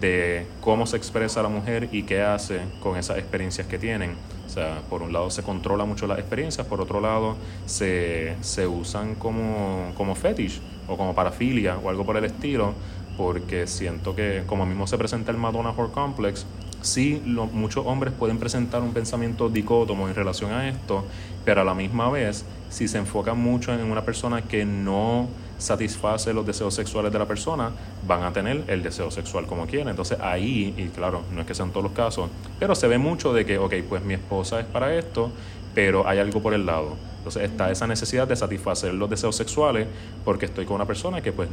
de 0.00 0.46
cómo 0.60 0.86
se 0.86 0.96
expresa 0.96 1.42
la 1.42 1.48
mujer 1.48 1.88
y 1.90 2.04
qué 2.04 2.22
hace 2.22 2.60
con 2.80 2.96
esas 2.96 3.18
experiencias 3.18 3.66
que 3.66 3.78
tienen. 3.78 4.14
O 4.46 4.48
sea, 4.48 4.80
por 4.88 5.02
un 5.02 5.12
lado 5.12 5.30
se 5.30 5.42
controla 5.42 5.84
mucho 5.84 6.06
las 6.06 6.18
experiencias, 6.18 6.66
por 6.66 6.80
otro 6.80 7.00
lado 7.00 7.36
se, 7.66 8.36
se 8.40 8.66
usan 8.66 9.14
como, 9.14 9.92
como 9.96 10.14
fetish 10.14 10.60
o 10.88 10.96
como 10.96 11.14
parafilia 11.14 11.76
o 11.78 11.88
algo 11.88 12.04
por 12.04 12.16
el 12.16 12.24
estilo, 12.24 12.74
porque 13.16 13.66
siento 13.66 14.14
que 14.14 14.44
como 14.46 14.66
mismo 14.66 14.86
se 14.86 14.96
presenta 14.96 15.30
el 15.30 15.38
Madonna 15.38 15.70
Horror 15.70 15.92
Complex, 15.92 16.46
sí 16.82 17.22
muchos 17.52 17.86
hombres 17.86 18.12
pueden 18.18 18.38
presentar 18.38 18.82
un 18.82 18.92
pensamiento 18.92 19.48
dicótomo 19.48 20.08
en 20.08 20.14
relación 20.14 20.52
a 20.52 20.68
esto, 20.68 21.04
pero 21.44 21.60
a 21.60 21.64
la 21.64 21.74
misma 21.74 22.10
vez, 22.10 22.44
si 22.70 22.88
se 22.88 22.98
enfocan 22.98 23.38
mucho 23.38 23.72
en 23.72 23.80
una 23.90 24.02
persona 24.04 24.42
que 24.42 24.64
no 24.64 25.28
satisface 25.58 26.32
los 26.32 26.46
deseos 26.46 26.74
sexuales 26.74 27.12
de 27.12 27.18
la 27.18 27.26
persona, 27.26 27.70
van 28.06 28.22
a 28.22 28.32
tener 28.32 28.64
el 28.66 28.82
deseo 28.82 29.10
sexual 29.10 29.46
como 29.46 29.66
quieren. 29.66 29.88
Entonces 29.88 30.18
ahí, 30.20 30.74
y 30.76 30.88
claro, 30.88 31.22
no 31.32 31.42
es 31.42 31.46
que 31.46 31.54
sean 31.54 31.70
todos 31.70 31.84
los 31.84 31.92
casos, 31.92 32.30
pero 32.58 32.74
se 32.74 32.88
ve 32.88 32.98
mucho 32.98 33.32
de 33.32 33.44
que, 33.44 33.58
ok, 33.58 33.74
pues 33.88 34.02
mi 34.02 34.14
esposa 34.14 34.60
es 34.60 34.66
para 34.66 34.94
esto, 34.94 35.30
pero 35.74 36.08
hay 36.08 36.18
algo 36.18 36.40
por 36.40 36.54
el 36.54 36.66
lado. 36.66 36.96
Entonces 37.18 37.42
está 37.42 37.70
esa 37.70 37.86
necesidad 37.86 38.26
de 38.26 38.34
satisfacer 38.34 38.94
los 38.94 39.10
deseos 39.10 39.36
sexuales 39.36 39.86
porque 40.24 40.46
estoy 40.46 40.64
con 40.64 40.76
una 40.76 40.86
persona 40.86 41.20
que 41.20 41.32
pues 41.32 41.50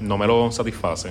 no 0.00 0.16
me 0.16 0.26
lo 0.26 0.50
satisface. 0.50 1.10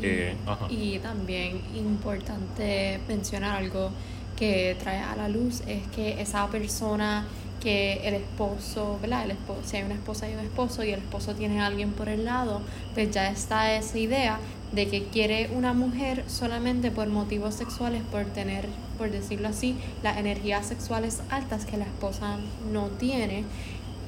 Y, 0.00 0.06
eh, 0.06 0.36
y 0.70 0.98
también 0.98 1.60
importante 1.74 3.00
mencionar 3.08 3.56
algo 3.56 3.90
que 4.36 4.76
trae 4.80 4.98
a 4.98 5.14
la 5.16 5.28
luz 5.28 5.62
es 5.66 5.86
que 5.94 6.20
esa 6.20 6.46
persona 6.48 7.26
que 7.60 8.08
el 8.08 8.14
esposo, 8.14 8.98
¿verdad? 9.00 9.24
El 9.24 9.32
esposo, 9.32 9.60
si 9.64 9.76
hay 9.76 9.82
una 9.84 9.94
esposa 9.94 10.28
y 10.28 10.34
un 10.34 10.40
esposo 10.40 10.82
y 10.82 10.90
el 10.90 11.00
esposo 11.00 11.34
tiene 11.34 11.60
a 11.60 11.66
alguien 11.66 11.92
por 11.92 12.08
el 12.08 12.24
lado, 12.24 12.62
pues 12.94 13.10
ya 13.10 13.30
está 13.30 13.74
esa 13.74 13.98
idea 13.98 14.38
de 14.72 14.88
que 14.88 15.04
quiere 15.04 15.50
una 15.54 15.74
mujer 15.74 16.24
solamente 16.26 16.90
por 16.90 17.08
motivos 17.08 17.54
sexuales, 17.54 18.02
por 18.10 18.24
tener, 18.24 18.66
por 18.98 19.10
decirlo 19.10 19.48
así, 19.48 19.76
las 20.02 20.16
energías 20.16 20.66
sexuales 20.66 21.20
altas 21.28 21.66
que 21.66 21.76
la 21.76 21.84
esposa 21.84 22.38
no 22.72 22.86
tiene. 22.86 23.44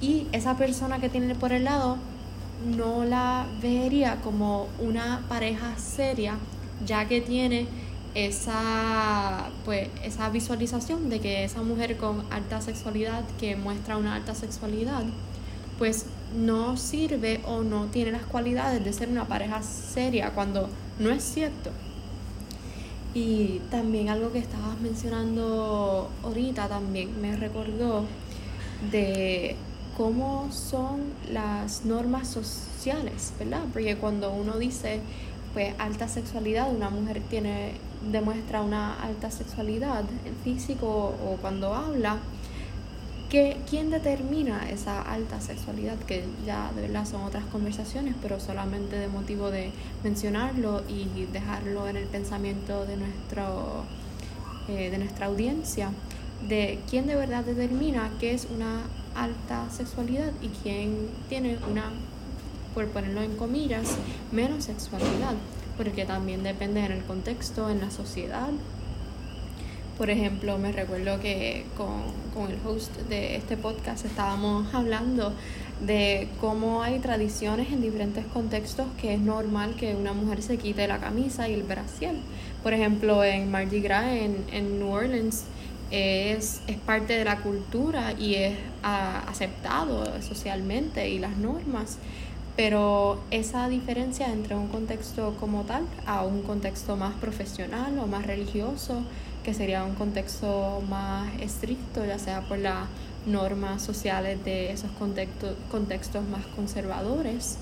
Y 0.01 0.27
esa 0.33 0.57
persona 0.57 0.99
que 0.99 1.09
tiene 1.09 1.35
por 1.35 1.53
el 1.53 1.65
lado 1.65 1.99
no 2.77 3.05
la 3.05 3.47
vería 3.61 4.21
como 4.21 4.69
una 4.79 5.25
pareja 5.29 5.77
seria, 5.79 6.37
ya 6.87 7.07
que 7.09 7.21
tiene 7.21 7.67
esa, 8.15 9.51
pues, 9.65 9.89
esa 10.05 10.29
visualización 10.29 11.09
de 11.09 11.21
que 11.21 11.45
esa 11.45 11.63
mujer 11.63 11.97
con 11.97 12.25
alta 12.31 12.61
sexualidad, 12.61 13.25
que 13.41 13.57
muestra 13.57 13.97
una 13.97 14.15
alta 14.15 14.35
sexualidad, 14.35 15.05
pues 15.79 16.07
no 16.37 16.77
sirve 16.77 17.41
o 17.47 17.63
no 17.63 17.87
tiene 17.87 18.13
las 18.13 18.25
cualidades 18.25 18.85
de 18.85 18.93
ser 18.93 19.09
una 19.09 19.27
pareja 19.27 19.63
seria 19.63 20.31
cuando 20.31 20.69
no 20.99 21.11
es 21.11 21.23
cierto. 21.23 21.71
Y 23.15 23.61
también 23.71 24.09
algo 24.09 24.33
que 24.33 24.39
estabas 24.39 24.81
mencionando 24.81 26.09
ahorita 26.23 26.69
también 26.69 27.21
me 27.21 27.37
recordó 27.37 28.05
de 28.91 29.57
cómo 29.97 30.51
son 30.53 31.01
las 31.31 31.85
normas 31.85 32.29
sociales, 32.29 33.33
¿verdad? 33.39 33.63
Porque 33.73 33.97
cuando 33.97 34.33
uno 34.33 34.59
dice 34.59 35.01
pues 35.53 35.75
alta 35.79 36.09
sexualidad, 36.09 36.75
una 36.75 36.89
mujer 36.89 37.21
tiene 37.29 37.73
demuestra 38.11 38.63
una 38.63 39.01
alta 39.01 39.31
sexualidad 39.31 40.05
en 40.25 40.35
físico 40.43 40.87
o 40.87 41.37
cuando 41.41 41.75
habla, 41.75 42.19
que, 43.31 43.57
¿quién 43.69 43.91
determina 43.91 44.69
esa 44.71 45.01
alta 45.01 45.41
sexualidad? 45.41 45.99
Que 46.01 46.25
ya 46.45 46.71
de 46.75 46.83
verdad 46.83 47.07
son 47.07 47.23
otras 47.23 47.45
conversaciones, 47.47 48.15
pero 48.21 48.41
solamente 48.41 48.99
de 48.99 49.09
motivo 49.09 49.51
de 49.51 49.73
mencionarlo 50.05 50.83
y 50.89 51.27
dejarlo 51.33 51.89
en 51.89 51.97
el 51.97 52.07
pensamiento 52.07 52.85
de, 52.85 52.99
nuestro, 52.99 53.85
eh, 54.69 54.91
de 54.91 54.99
nuestra 54.99 55.27
audiencia, 55.27 55.91
de 56.49 56.79
quién 56.89 57.07
de 57.07 57.15
verdad 57.15 57.45
determina 57.45 58.11
qué 58.21 58.35
es 58.35 58.47
una 58.55 58.83
alta 59.15 59.69
sexualidad 59.71 60.33
y 60.41 60.49
quién 60.49 61.09
tiene 61.29 61.59
una, 61.71 61.91
por 62.75 62.89
ponerlo 62.89 63.23
en 63.23 63.37
comillas, 63.37 63.97
menos 64.33 64.65
sexualidad 64.65 65.35
porque 65.77 66.05
también 66.05 66.43
depende 66.43 66.85
en 66.85 66.93
el 66.93 67.03
contexto, 67.03 67.71
en 67.71 67.81
la 67.81 67.91
sociedad. 67.91 68.51
Por 69.99 70.11
ejemplo, 70.11 70.59
me 70.59 70.73
recuerdo 70.73 71.21
que 71.21 71.65
con, 71.77 72.51
el 72.51 72.59
host 72.67 72.97
de 73.09 73.37
este 73.37 73.57
podcast 73.57 74.05
estábamos 74.05 74.73
hablando 74.75 75.33
de 75.85 76.29
cómo 76.41 76.83
hay 76.83 76.99
tradiciones 76.99 77.71
en 77.73 77.83
diferentes 77.83 78.25
contextos 78.27 78.87
que 79.01 79.15
es 79.15 79.21
normal 79.21 79.75
que 79.75 79.95
una 79.95 80.13
mujer 80.13 80.43
se 80.43 80.57
quite 80.57 80.89
la 80.89 80.99
camisa 80.99 81.49
y 81.49 81.55
el 81.55 81.63
brasier. 81.63 82.15
Por 82.63 82.73
ejemplo, 82.73 83.23
en 83.23 83.51
Mardi 83.51 83.81
Gras, 83.81 84.07
en, 84.07 84.45
en 84.51 84.79
New 84.79 84.91
Orleans, 84.91 85.45
es, 85.93 86.63
es, 86.67 86.79
parte 86.79 87.13
de 87.13 87.25
la 87.25 87.43
cultura 87.43 88.13
y 88.19 88.35
es 88.35 88.57
ah, 88.83 89.23
aceptado 89.29 90.05
socialmente 90.23 91.11
y 91.11 91.19
las 91.19 91.37
normas. 91.37 91.99
Pero 92.57 93.21
esa 93.31 93.69
diferencia 93.69 94.33
entre 94.33 94.55
un 94.57 94.69
contexto 94.69 95.37
como 95.39 95.63
tal 95.63 95.85
a 96.07 96.23
un 96.23 96.43
contexto 96.43 96.97
más 96.97 97.15
profesional 97.15 97.99
o 97.99 98.07
más 98.07 98.27
religioso, 98.27 99.03
que 99.45 99.55
sería 99.55 99.85
un 99.85 99.95
contexto 99.95 100.83
más 100.89 101.31
estricto, 101.41 102.05
ya 102.05 102.19
sea 102.19 102.41
por 102.43 102.59
las 102.59 102.87
normas 103.27 103.83
sociales 103.83 104.43
de 104.45 104.73
esos 104.73 104.91
contextos, 104.93 105.55
contextos 105.71 106.25
más 106.25 106.45
conservadores. 106.57 107.59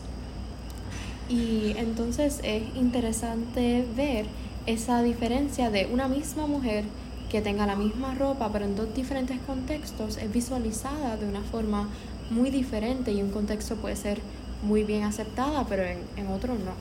Y 1.28 1.74
entonces 1.76 2.40
es 2.42 2.62
interesante 2.76 3.84
ver 3.96 4.26
esa 4.66 5.02
diferencia 5.02 5.70
de 5.70 5.86
una 5.86 6.08
misma 6.08 6.46
mujer 6.46 6.84
que 7.30 7.40
tenga 7.40 7.66
la 7.66 7.76
misma 7.76 8.14
ropa, 8.14 8.50
pero 8.52 8.64
en 8.64 8.76
dos 8.76 8.92
diferentes 8.94 9.38
contextos, 9.46 10.16
es 10.16 10.32
visualizada 10.32 11.16
de 11.16 11.26
una 11.26 11.40
forma 11.40 11.88
muy 12.30 12.50
diferente 12.50 13.12
y 13.12 13.22
un 13.22 13.30
contexto 13.30 13.76
puede 13.76 13.96
ser 13.96 14.18
muy 14.62 14.84
bien 14.84 15.04
aceptada, 15.04 15.64
pero 15.68 15.82
en, 15.84 15.98
en 16.16 16.28
otros 16.28 16.58
no. 16.58 16.72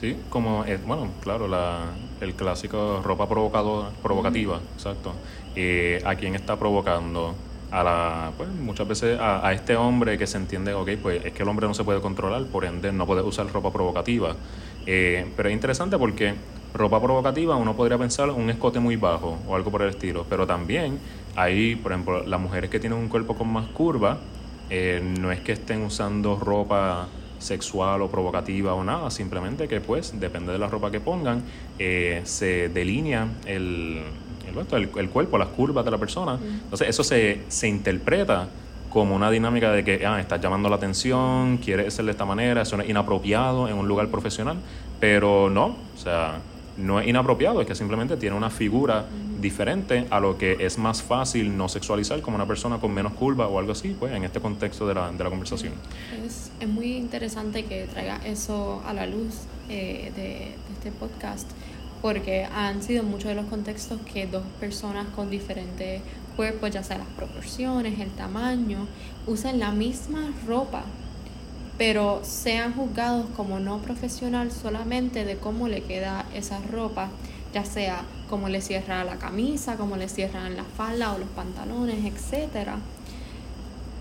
Sí, 0.00 0.16
como, 0.30 0.64
es, 0.64 0.84
bueno, 0.84 1.10
claro, 1.22 1.46
la, 1.46 1.84
el 2.20 2.34
clásico 2.34 3.00
ropa 3.04 3.28
provocativa, 3.28 4.60
exacto. 4.74 5.12
Eh, 5.54 6.02
¿A 6.04 6.16
quién 6.16 6.34
está 6.34 6.56
provocando? 6.56 7.34
A 7.70 7.82
la, 7.84 8.32
pues, 8.36 8.48
muchas 8.48 8.88
veces 8.88 9.18
a, 9.18 9.46
a, 9.46 9.52
este 9.52 9.76
hombre 9.76 10.18
que 10.18 10.26
se 10.26 10.38
entiende, 10.38 10.74
ok, 10.74 10.90
pues 11.00 11.24
es 11.24 11.32
que 11.32 11.42
el 11.42 11.48
hombre 11.48 11.66
no 11.68 11.74
se 11.74 11.84
puede 11.84 12.00
controlar, 12.00 12.44
por 12.46 12.64
ende 12.64 12.92
no 12.92 13.06
puede 13.06 13.22
usar 13.22 13.50
ropa 13.52 13.72
provocativa. 13.72 14.34
Eh, 14.86 15.30
pero 15.36 15.48
es 15.48 15.54
interesante 15.54 15.96
porque 15.96 16.34
ropa 16.74 17.00
provocativa 17.00 17.56
uno 17.56 17.76
podría 17.76 17.98
pensar 17.98 18.30
un 18.30 18.48
escote 18.50 18.80
muy 18.80 18.96
bajo 18.96 19.38
o 19.46 19.54
algo 19.54 19.70
por 19.70 19.82
el 19.82 19.90
estilo, 19.90 20.26
pero 20.28 20.46
también 20.46 20.98
hay, 21.36 21.76
por 21.76 21.92
ejemplo, 21.92 22.26
las 22.26 22.40
mujeres 22.40 22.70
que 22.70 22.80
tienen 22.80 22.98
un 22.98 23.08
cuerpo 23.08 23.34
con 23.34 23.48
más 23.48 23.66
curva, 23.68 24.18
eh, 24.70 25.02
no 25.20 25.30
es 25.32 25.40
que 25.40 25.52
estén 25.52 25.82
usando 25.82 26.36
ropa 26.36 27.08
sexual 27.38 28.00
o 28.02 28.08
provocativa 28.08 28.74
o 28.74 28.84
nada, 28.84 29.10
simplemente 29.10 29.68
que 29.68 29.80
pues 29.80 30.18
depende 30.18 30.52
de 30.52 30.58
la 30.58 30.68
ropa 30.68 30.90
que 30.90 31.00
pongan, 31.00 31.42
eh, 31.78 32.22
se 32.24 32.68
delinea 32.68 33.26
el, 33.46 34.02
el, 34.46 34.90
el, 34.96 35.08
cuerpo, 35.10 35.38
las 35.38 35.48
curvas 35.48 35.84
de 35.84 35.90
la 35.90 35.98
persona. 35.98 36.38
Entonces 36.40 36.88
eso 36.88 37.02
se, 37.02 37.42
se 37.48 37.68
interpreta 37.68 38.48
como 38.90 39.16
una 39.16 39.30
dinámica 39.30 39.72
de 39.72 39.82
que 39.84 40.06
ah, 40.06 40.20
estás 40.20 40.40
llamando 40.40 40.68
la 40.68 40.76
atención, 40.76 41.56
quieres 41.58 41.94
ser 41.94 42.04
de 42.04 42.10
esta 42.10 42.26
manera, 42.26 42.62
eso 42.62 42.80
es 42.80 42.88
inapropiado 42.88 43.68
en 43.68 43.74
un 43.74 43.88
lugar 43.88 44.08
profesional, 44.08 44.58
pero 45.00 45.48
no, 45.50 45.76
o 45.94 45.96
sea, 45.96 46.40
no 46.76 47.00
es 47.00 47.08
inapropiado, 47.08 47.60
es 47.60 47.66
que 47.66 47.74
simplemente 47.74 48.16
tiene 48.16 48.36
una 48.36 48.50
figura 48.50 49.06
diferente 49.40 50.06
a 50.10 50.20
lo 50.20 50.38
que 50.38 50.56
es 50.60 50.78
más 50.78 51.02
fácil 51.02 51.56
no 51.56 51.68
sexualizar 51.68 52.20
como 52.22 52.36
una 52.36 52.46
persona 52.46 52.78
con 52.78 52.92
menos 52.92 53.12
curva 53.14 53.48
o 53.48 53.58
algo 53.58 53.72
así, 53.72 53.94
pues 53.98 54.12
en 54.12 54.24
este 54.24 54.40
contexto 54.40 54.86
de 54.86 54.94
la, 54.94 55.10
de 55.10 55.22
la 55.22 55.30
conversación. 55.30 55.74
Es, 56.24 56.50
es, 56.60 56.68
muy 56.68 56.96
interesante 56.96 57.64
que 57.64 57.86
traiga 57.86 58.20
eso 58.24 58.82
a 58.86 58.92
la 58.92 59.06
luz 59.06 59.34
eh, 59.68 60.12
de, 60.14 60.22
de, 60.22 60.54
este 60.72 60.92
podcast, 60.92 61.50
porque 62.00 62.44
han 62.44 62.82
sido 62.82 63.02
muchos 63.02 63.28
de 63.28 63.34
los 63.34 63.46
contextos 63.46 64.00
que 64.12 64.26
dos 64.26 64.44
personas 64.60 65.06
con 65.08 65.28
diferentes 65.28 66.02
cuerpos, 66.36 66.70
ya 66.70 66.82
sea 66.82 66.98
las 66.98 67.08
proporciones, 67.08 67.98
el 67.98 68.10
tamaño, 68.10 68.86
usan 69.26 69.58
la 69.58 69.72
misma 69.72 70.32
ropa 70.46 70.84
pero 71.84 72.20
sean 72.22 72.74
juzgados 72.74 73.26
como 73.36 73.58
no 73.58 73.78
profesional 73.78 74.52
solamente 74.52 75.24
de 75.24 75.36
cómo 75.38 75.66
le 75.66 75.80
queda 75.82 76.26
esa 76.32 76.60
ropa, 76.70 77.08
ya 77.52 77.64
sea 77.64 78.04
cómo 78.30 78.48
le 78.48 78.60
cierra 78.60 79.02
la 79.02 79.16
camisa, 79.16 79.74
cómo 79.76 79.96
le 79.96 80.08
cierran 80.08 80.54
la 80.54 80.62
falda 80.62 81.12
o 81.12 81.18
los 81.18 81.28
pantalones, 81.30 82.04
etcétera, 82.04 82.78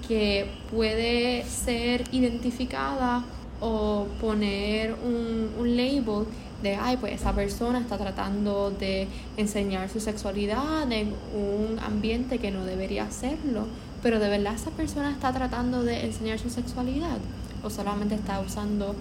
que 0.08 0.46
puede 0.70 1.44
ser 1.44 2.04
identificada 2.12 3.24
o 3.62 4.06
poner 4.22 4.94
un, 5.04 5.50
un 5.58 5.76
label 5.76 6.28
de, 6.62 6.76
ay, 6.76 6.98
pues 6.98 7.14
esa 7.14 7.34
persona 7.34 7.80
está 7.80 7.98
tratando 7.98 8.70
de 8.70 9.08
enseñar 9.38 9.90
su 9.90 10.00
sexualidad 10.00 10.92
en 10.92 11.16
un 11.34 11.80
ambiente 11.80 12.38
que 12.38 12.52
no 12.52 12.64
debería 12.64 13.06
hacerlo, 13.06 13.66
pero 14.04 14.20
de 14.20 14.30
verdad 14.30 14.54
esa 14.54 14.70
persona 14.70 15.10
está 15.10 15.34
tratando 15.34 15.82
de 15.82 16.06
enseñar 16.06 16.38
su 16.38 16.52
sexualidad 16.52 17.18
o 17.64 17.70
solamente 17.70 18.16
está 18.16 18.40
usando 18.40 18.96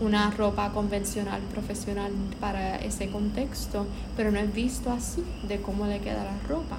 una 0.00 0.30
ropa 0.30 0.72
convencional 0.72 1.40
profesional 1.42 2.12
para 2.40 2.76
ese 2.76 3.08
contexto, 3.10 3.86
pero 4.16 4.30
no 4.30 4.38
es 4.38 4.52
visto 4.52 4.90
así 4.90 5.22
de 5.46 5.60
cómo 5.60 5.86
le 5.86 6.00
queda 6.00 6.24
la 6.24 6.48
ropa. 6.48 6.78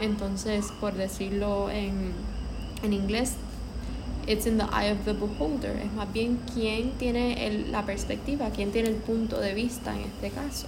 Entonces, 0.00 0.66
por 0.80 0.94
decirlo 0.94 1.70
en, 1.70 2.12
en 2.82 2.92
inglés, 2.92 3.34
it's 4.26 4.46
in 4.46 4.58
the 4.58 4.64
eye 4.64 4.90
of 4.90 5.04
the 5.04 5.12
beholder. 5.12 5.76
Es 5.76 5.92
más 5.92 6.12
bien 6.12 6.40
quién 6.52 6.92
tiene 6.92 7.46
el, 7.46 7.70
la 7.70 7.84
perspectiva, 7.84 8.50
quién 8.50 8.72
tiene 8.72 8.88
el 8.88 8.96
punto 8.96 9.38
de 9.40 9.54
vista 9.54 9.94
en 9.94 10.02
este 10.02 10.30
caso. 10.30 10.66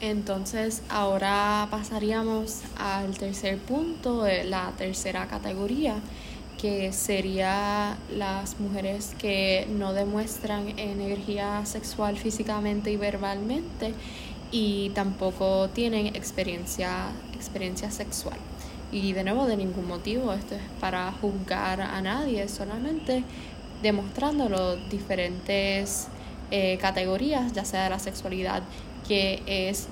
Entonces, 0.00 0.82
ahora 0.88 1.68
pasaríamos 1.70 2.62
al 2.76 3.16
tercer 3.16 3.58
punto, 3.58 4.26
la 4.46 4.72
tercera 4.76 5.28
categoría, 5.28 5.94
que 6.62 6.92
sería 6.92 7.96
las 8.16 8.60
mujeres 8.60 9.16
que 9.18 9.66
no 9.68 9.92
demuestran 9.92 10.78
energía 10.78 11.66
sexual 11.66 12.16
físicamente 12.16 12.92
y 12.92 12.96
verbalmente 12.96 13.94
y 14.52 14.90
tampoco 14.90 15.70
tienen 15.70 16.06
experiencia, 16.14 17.08
experiencia 17.34 17.90
sexual. 17.90 18.38
Y 18.92 19.12
de 19.12 19.24
nuevo, 19.24 19.46
de 19.46 19.56
ningún 19.56 19.88
motivo, 19.88 20.32
esto 20.32 20.54
es 20.54 20.60
para 20.78 21.10
juzgar 21.10 21.80
a 21.80 22.00
nadie, 22.00 22.46
solamente 22.46 23.24
demostrando 23.82 24.48
las 24.48 24.88
diferentes 24.88 26.06
eh, 26.52 26.78
categorías, 26.80 27.52
ya 27.52 27.64
sea 27.64 27.90
la 27.90 27.98
sexualidad, 27.98 28.62
que 29.08 29.42
es 29.48 29.88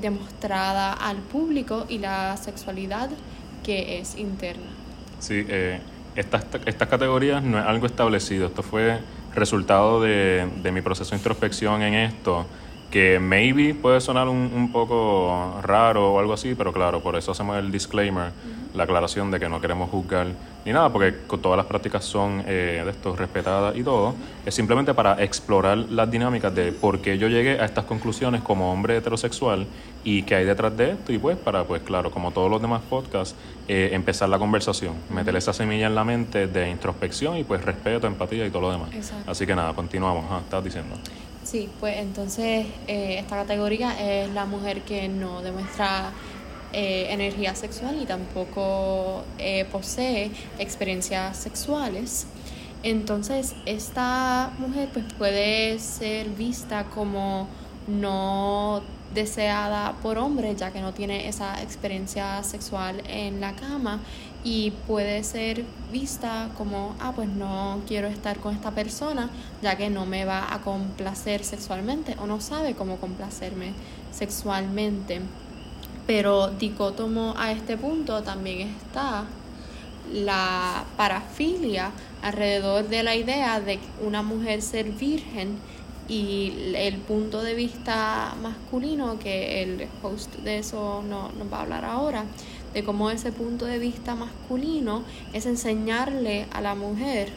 demostrada 0.00 0.94
al 0.94 1.18
público 1.18 1.84
y 1.86 1.98
la 1.98 2.38
sexualidad 2.38 3.10
que 3.62 3.98
es 3.98 4.16
interna. 4.16 4.70
Sí, 5.20 5.44
eh, 5.48 5.80
estas, 6.16 6.44
estas 6.66 6.88
categorías 6.88 7.42
no 7.42 7.58
es 7.58 7.64
algo 7.64 7.86
establecido, 7.86 8.46
esto 8.46 8.62
fue 8.62 8.98
resultado 9.34 10.00
de, 10.00 10.48
de 10.62 10.72
mi 10.72 10.80
proceso 10.80 11.10
de 11.10 11.16
introspección 11.16 11.82
en 11.82 11.94
esto 11.94 12.46
que 12.90 13.18
maybe 13.18 13.74
puede 13.74 14.00
sonar 14.00 14.28
un, 14.28 14.50
un, 14.54 14.70
poco 14.70 15.60
raro 15.62 16.14
o 16.14 16.18
algo 16.20 16.32
así, 16.32 16.54
pero 16.54 16.72
claro, 16.72 17.00
por 17.00 17.16
eso 17.16 17.32
hacemos 17.32 17.56
el 17.58 17.72
disclaimer, 17.72 18.32
la 18.74 18.84
aclaración 18.84 19.30
de 19.30 19.40
que 19.40 19.48
no 19.48 19.60
queremos 19.60 19.90
juzgar 19.90 20.28
ni 20.64 20.72
nada, 20.72 20.90
porque 20.90 21.12
todas 21.12 21.56
las 21.56 21.66
prácticas 21.66 22.04
son 22.04 22.42
eh, 22.46 22.82
de 22.84 22.90
esto 22.90 23.14
respetadas 23.14 23.76
y 23.76 23.82
todo. 23.82 24.14
Es 24.46 24.54
simplemente 24.54 24.94
para 24.94 25.22
explorar 25.22 25.76
las 25.76 26.10
dinámicas 26.10 26.54
de 26.54 26.72
por 26.72 27.00
qué 27.00 27.18
yo 27.18 27.28
llegué 27.28 27.60
a 27.60 27.64
estas 27.66 27.84
conclusiones 27.84 28.40
como 28.42 28.72
hombre 28.72 28.96
heterosexual 28.96 29.66
y 30.04 30.22
qué 30.22 30.36
hay 30.36 30.44
detrás 30.44 30.76
de 30.76 30.92
esto, 30.92 31.12
y 31.12 31.18
pues 31.18 31.36
para, 31.36 31.64
pues 31.64 31.82
claro, 31.82 32.10
como 32.10 32.30
todos 32.30 32.50
los 32.50 32.62
demás 32.62 32.82
podcasts, 32.88 33.34
eh, 33.68 33.90
empezar 33.92 34.28
la 34.28 34.38
conversación, 34.38 34.94
meter 35.10 35.36
esa 35.36 35.52
semilla 35.52 35.86
en 35.86 35.94
la 35.94 36.04
mente 36.04 36.46
de 36.46 36.70
introspección 36.70 37.36
y 37.36 37.44
pues 37.44 37.62
respeto, 37.62 38.06
empatía 38.06 38.46
y 38.46 38.50
todo 38.50 38.62
lo 38.62 38.72
demás. 38.72 38.90
Así 39.26 39.46
que 39.46 39.54
nada, 39.54 39.74
continuamos, 39.74 40.24
¿ah? 40.30 40.40
estás 40.42 40.64
diciendo. 40.64 40.96
Sí, 41.44 41.68
pues 41.78 41.98
entonces 41.98 42.66
eh, 42.88 43.18
esta 43.18 43.36
categoría 43.36 43.92
es 44.00 44.30
la 44.30 44.46
mujer 44.46 44.80
que 44.80 45.08
no 45.08 45.42
demuestra 45.42 46.10
eh, 46.72 47.08
energía 47.10 47.54
sexual 47.54 48.00
y 48.02 48.06
tampoco 48.06 49.22
eh, 49.38 49.66
posee 49.70 50.30
experiencias 50.58 51.36
sexuales. 51.36 52.26
Entonces 52.82 53.54
esta 53.66 54.52
mujer 54.58 54.88
pues 54.92 55.04
puede 55.18 55.78
ser 55.80 56.30
vista 56.30 56.84
como 56.84 57.46
no 57.88 58.82
deseada 59.14 59.92
por 60.02 60.16
hombres 60.16 60.56
ya 60.56 60.72
que 60.72 60.80
no 60.80 60.92
tiene 60.94 61.28
esa 61.28 61.62
experiencia 61.62 62.42
sexual 62.42 63.02
en 63.06 63.40
la 63.40 63.54
cama 63.54 64.00
y 64.44 64.72
puede 64.86 65.24
ser 65.24 65.64
vista 65.90 66.50
como, 66.56 66.94
ah, 67.00 67.12
pues 67.16 67.28
no 67.28 67.80
quiero 67.88 68.08
estar 68.08 68.38
con 68.38 68.54
esta 68.54 68.72
persona 68.72 69.30
ya 69.62 69.76
que 69.76 69.88
no 69.88 70.04
me 70.04 70.26
va 70.26 70.52
a 70.52 70.60
complacer 70.60 71.42
sexualmente 71.42 72.14
o 72.20 72.26
no 72.26 72.40
sabe 72.42 72.74
cómo 72.74 72.98
complacerme 72.98 73.72
sexualmente. 74.12 75.22
Pero 76.06 76.48
dicótomo 76.48 77.34
a 77.38 77.52
este 77.52 77.78
punto 77.78 78.22
también 78.22 78.68
está 78.68 79.24
la 80.12 80.84
parafilia 80.98 81.90
alrededor 82.22 82.86
de 82.88 83.02
la 83.02 83.16
idea 83.16 83.60
de 83.60 83.78
una 84.02 84.22
mujer 84.22 84.60
ser 84.60 84.90
virgen 84.90 85.58
y 86.08 86.74
el 86.76 86.98
punto 86.98 87.42
de 87.42 87.54
vista 87.54 88.34
masculino, 88.42 89.18
que 89.18 89.62
el 89.62 89.88
host 90.02 90.34
de 90.36 90.58
eso 90.58 91.02
no, 91.02 91.30
va 91.50 91.58
a 91.58 91.62
hablar 91.62 91.84
ahora, 91.84 92.24
de 92.74 92.84
cómo 92.84 93.10
ese 93.10 93.32
punto 93.32 93.64
de 93.64 93.78
vista 93.78 94.14
masculino 94.14 95.02
es 95.32 95.46
enseñarle 95.46 96.46
a 96.52 96.60
la 96.60 96.74
mujer 96.74 97.28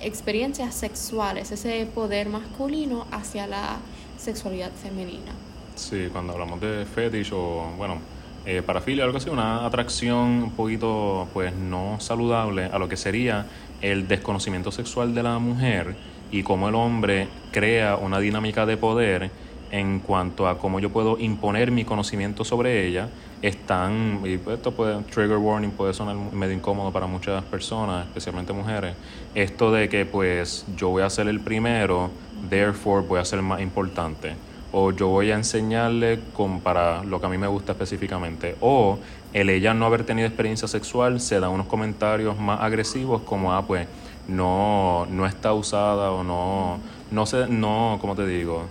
experiencias 0.00 0.74
sexuales, 0.74 1.50
ese 1.50 1.86
poder 1.92 2.28
masculino 2.28 3.06
hacia 3.10 3.46
la 3.46 3.78
sexualidad 4.18 4.70
femenina. 4.72 5.32
Sí, 5.74 6.08
cuando 6.12 6.34
hablamos 6.34 6.60
de 6.60 6.84
fetish 6.84 7.32
o, 7.32 7.72
bueno, 7.76 7.98
eh, 8.44 8.62
parafilia, 8.62 9.04
algo 9.04 9.18
así, 9.18 9.30
una 9.30 9.66
atracción 9.66 10.42
un 10.42 10.50
poquito, 10.52 11.28
pues, 11.32 11.54
no 11.54 11.98
saludable 12.00 12.66
a 12.66 12.78
lo 12.78 12.88
que 12.88 12.96
sería 12.96 13.46
el 13.80 14.08
desconocimiento 14.08 14.72
sexual 14.72 15.14
de 15.14 15.22
la 15.22 15.38
mujer 15.38 15.96
y 16.30 16.42
cómo 16.42 16.68
el 16.68 16.74
hombre 16.74 17.28
crea 17.52 17.96
una 17.96 18.18
dinámica 18.20 18.66
de 18.66 18.76
poder 18.76 19.30
en 19.70 20.00
cuanto 20.00 20.48
a 20.48 20.58
cómo 20.58 20.80
yo 20.80 20.90
puedo 20.90 21.18
imponer 21.18 21.70
mi 21.70 21.84
conocimiento 21.84 22.44
sobre 22.44 22.86
ella, 22.86 23.08
están, 23.42 24.20
y 24.24 24.34
esto 24.50 24.72
puede, 24.72 25.02
trigger 25.04 25.36
warning 25.36 25.70
puede 25.70 25.94
sonar 25.94 26.16
medio 26.32 26.54
incómodo 26.54 26.92
para 26.92 27.06
muchas 27.06 27.44
personas, 27.44 28.06
especialmente 28.06 28.52
mujeres, 28.52 28.94
esto 29.34 29.70
de 29.70 29.88
que 29.88 30.06
pues 30.06 30.66
yo 30.76 30.88
voy 30.88 31.02
a 31.02 31.10
ser 31.10 31.28
el 31.28 31.40
primero, 31.40 32.10
therefore 32.50 33.06
voy 33.06 33.20
a 33.20 33.24
ser 33.24 33.42
más 33.42 33.60
importante, 33.60 34.34
o 34.72 34.90
yo 34.90 35.08
voy 35.08 35.30
a 35.30 35.36
enseñarle 35.36 36.20
con, 36.34 36.60
para 36.60 37.04
lo 37.04 37.20
que 37.20 37.26
a 37.26 37.28
mí 37.28 37.38
me 37.38 37.46
gusta 37.46 37.72
específicamente, 37.72 38.56
o 38.60 38.98
el 39.32 39.50
ella 39.50 39.74
no 39.74 39.86
haber 39.86 40.04
tenido 40.04 40.26
experiencia 40.26 40.66
sexual 40.66 41.20
se 41.20 41.38
da 41.38 41.48
unos 41.48 41.66
comentarios 41.66 42.38
más 42.38 42.60
agresivos 42.60 43.22
como, 43.22 43.52
ah, 43.52 43.66
pues 43.66 43.86
no, 44.26 45.06
no 45.10 45.26
está 45.26 45.52
usada 45.52 46.10
o 46.10 46.24
no, 46.24 46.80
no 47.10 47.26
sé, 47.26 47.46
no, 47.48 47.98
¿cómo 48.00 48.14
te 48.14 48.26
digo? 48.26 48.66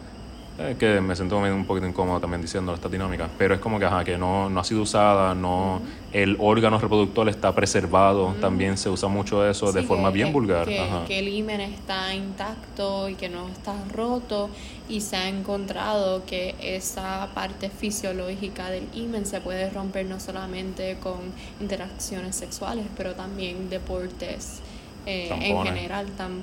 Es 0.57 0.75
que 0.77 0.99
me 1.01 1.15
siento 1.15 1.37
un 1.37 1.65
poquito 1.65 1.85
incómodo 1.85 2.19
también 2.19 2.41
diciendo 2.41 2.73
esta 2.73 2.89
dinámica, 2.89 3.29
pero 3.37 3.53
es 3.53 3.59
como 3.59 3.77
que, 3.77 3.85
ajá, 3.85 4.03
que 4.03 4.17
no, 4.17 4.49
no 4.49 4.59
ha 4.59 4.63
sido 4.63 4.81
usada, 4.81 5.35
no, 5.35 5.81
el 6.11 6.35
órgano 6.39 6.79
reproductor 6.79 7.29
está 7.29 7.53
preservado, 7.53 8.33
también 8.41 8.75
se 8.75 8.89
usa 8.89 9.07
mucho 9.07 9.47
eso 9.47 9.71
de 9.71 9.83
forma 9.83 10.09
bien 10.09 10.33
vulgar. 10.33 10.65
Que, 10.67 10.83
que, 11.07 11.19
el 11.19 11.27
himen 11.27 11.61
está 11.61 12.15
intacto 12.15 13.07
y 13.07 13.13
que 13.13 13.29
no 13.29 13.47
está 13.49 13.75
roto 13.93 14.49
y 14.89 15.01
se 15.01 15.15
ha 15.17 15.29
encontrado 15.29 16.25
que 16.25 16.55
esa 16.59 17.29
parte 17.35 17.69
fisiológica 17.69 18.71
del 18.71 18.87
himen 18.95 19.27
se 19.27 19.41
puede 19.41 19.69
romper 19.69 20.07
no 20.07 20.19
solamente 20.19 20.97
con 21.03 21.19
interacciones 21.61 22.35
sexuales, 22.35 22.87
pero 22.97 23.13
también 23.13 23.69
deportes 23.69 24.61
eh, 25.05 25.29
en 25.29 25.63
general. 25.63 26.07
Tam 26.17 26.41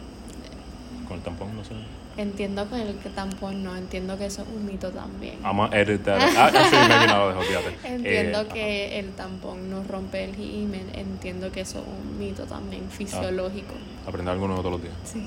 con 1.09 1.19
el 1.19 1.23
tampón, 1.23 1.57
no 1.57 1.65
sé. 1.65 1.75
Entiendo 2.17 2.69
que 2.69 2.81
el 2.81 2.95
tampón 3.15 3.65
no, 3.65 3.77
entiendo 3.77 4.17
que 4.17 4.27
eso 4.27 4.43
es 4.43 4.49
un 4.49 4.67
mito 4.67 4.91
también. 4.91 5.37
Vamos 5.43 5.73
a 5.73 5.81
editar. 5.81 6.19
Ah, 6.37 6.51
sí, 6.51 6.77
me 6.77 7.07
lo 7.09 7.29
dejo, 7.29 7.43
Entiendo 7.85 8.41
eh, 8.43 8.47
que 8.53 8.99
el 9.01 9.11
tampón 9.13 9.71
no 9.71 9.83
rompe 9.85 10.25
el 10.25 10.39
himen, 10.39 10.87
entiendo 10.95 11.51
que 11.51 11.63
eso 11.63 11.79
es 11.79 11.85
un 11.87 12.19
mito 12.19 12.45
también 12.45 12.89
fisiológico. 12.91 13.75
Ah, 13.75 14.09
aprender 14.09 14.33
algo 14.33 14.47
nuevo 14.47 14.63
todos 14.63 14.73
los 14.75 14.83
días. 14.83 14.95
Sí. 15.05 15.27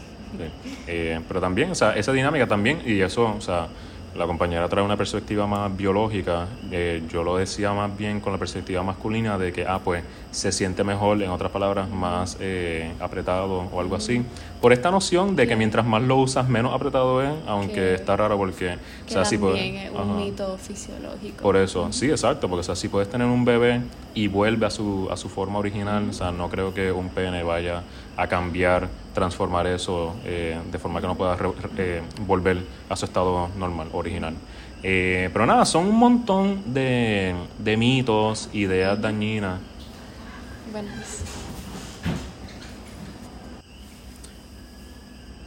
Eh, 0.88 1.20
pero 1.28 1.42
también, 1.42 1.72
o 1.72 1.76
sea, 1.76 1.96
esa 1.96 2.12
dinámica 2.12 2.48
también, 2.48 2.82
y 2.86 3.02
eso, 3.02 3.36
o 3.38 3.42
sea, 3.42 3.68
la 4.16 4.26
compañera 4.26 4.68
trae 4.68 4.84
una 4.84 4.98
perspectiva 4.98 5.46
más 5.46 5.76
biológica, 5.76 6.48
eh, 6.72 7.04
yo 7.10 7.24
lo 7.24 7.38
decía 7.38 7.72
más 7.74 7.96
bien 7.96 8.20
con 8.20 8.34
la 8.34 8.40
perspectiva 8.40 8.82
masculina 8.84 9.38
de 9.38 9.54
que, 9.54 9.66
ah, 9.66 9.80
pues 9.84 10.04
se 10.32 10.52
siente 10.52 10.84
mejor, 10.84 11.22
en 11.22 11.30
otras 11.30 11.52
palabras, 11.52 11.90
más 11.90 12.38
eh, 12.40 12.92
apretado 13.00 13.70
o 13.72 13.80
algo 13.80 13.96
así. 13.96 14.24
Por 14.62 14.74
esta 14.74 14.92
noción 14.92 15.36
de 15.36 15.48
que 15.48 15.56
mientras 15.56 15.86
más 15.86 16.02
lo 16.02 16.18
usas, 16.18 16.50
menos 16.50 16.74
apretado 16.74 17.22
es, 17.22 17.32
aunque 17.48 17.96
está 17.96 18.16
raro 18.16 18.38
porque... 18.38 18.76
o 19.06 19.10
sea, 19.10 19.24
si 19.24 19.38
puedes, 19.38 19.62
es 19.62 19.92
un 19.92 20.18
mito 20.18 20.58
fisiológico. 20.58 21.42
Por 21.42 21.58
eso, 21.58 21.92
sí, 21.92 22.10
exacto, 22.10 22.50
porque 22.50 22.62
o 22.62 22.64
sea, 22.64 22.76
si 22.76 22.90
puedes 22.90 23.10
tener 23.10 23.28
un 23.28 23.46
bebé 23.46 23.82
y 24.14 24.28
vuelve 24.28 24.66
a 24.66 24.70
su, 24.70 25.08
a 25.12 25.18
su 25.18 25.30
forma 25.30 25.60
original, 25.60 26.10
o 26.10 26.14
sea, 26.14 26.32
no 26.32 26.50
creo 26.50 26.74
que 26.74 26.92
un 26.92 27.10
pene 27.10 27.44
vaya 27.44 27.84
a 28.16 28.28
cambiar, 28.28 28.90
transformar 29.18 29.66
eso 29.66 30.16
eh, 30.26 30.60
de 30.72 30.78
forma 30.78 31.02
que 31.02 31.08
no 31.08 31.16
pueda 31.16 31.36
eh, 31.78 32.04
volver 32.28 32.62
a 32.88 32.96
su 32.96 33.06
estado 33.06 33.50
normal, 33.58 33.90
original. 33.94 34.36
Eh, 34.84 35.32
pero 35.34 35.48
nada, 35.48 35.66
son 35.66 35.88
un 35.88 35.98
montón 35.98 36.72
de, 36.72 37.34
de 37.58 37.78
mitos, 37.78 38.48
ideas 38.54 39.02
dañinas. 39.02 39.60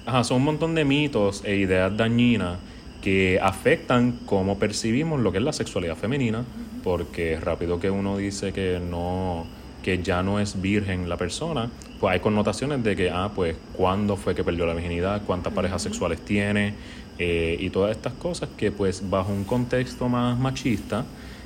Ajá, 0.04 0.24
son 0.24 0.38
un 0.38 0.44
montón 0.44 0.74
de 0.74 0.84
mitos 0.84 1.44
e 1.44 1.54
ideas 1.54 1.96
dañinas 1.96 2.58
que 3.00 3.38
afectan 3.40 4.18
cómo 4.26 4.58
percibimos 4.58 5.20
lo 5.20 5.30
que 5.30 5.38
es 5.38 5.44
la 5.44 5.52
sexualidad 5.52 5.94
femenina, 5.94 6.42
porque 6.82 7.38
rápido 7.38 7.78
que 7.78 7.88
uno 7.88 8.16
dice 8.16 8.52
que 8.52 8.80
no 8.80 9.46
que 9.84 10.02
ya 10.02 10.22
no 10.22 10.40
es 10.40 10.60
virgen 10.60 11.08
la 11.08 11.16
persona, 11.16 11.70
pues 12.00 12.14
hay 12.14 12.20
connotaciones 12.20 12.82
de 12.82 12.96
que, 12.96 13.10
ah, 13.10 13.30
pues, 13.34 13.54
¿cuándo 13.74 14.16
fue 14.16 14.34
que 14.34 14.42
perdió 14.42 14.64
la 14.64 14.72
virginidad? 14.72 15.20
¿Cuántas 15.26 15.52
parejas 15.52 15.82
sexuales 15.82 16.20
tiene? 16.20 16.72
Eh, 17.18 17.58
y 17.60 17.68
todas 17.68 17.90
estas 17.90 18.14
cosas 18.14 18.48
que, 18.56 18.72
pues, 18.72 19.08
bajo 19.10 19.30
un 19.30 19.44
contexto 19.44 20.08
más 20.08 20.38
machista, 20.38 21.04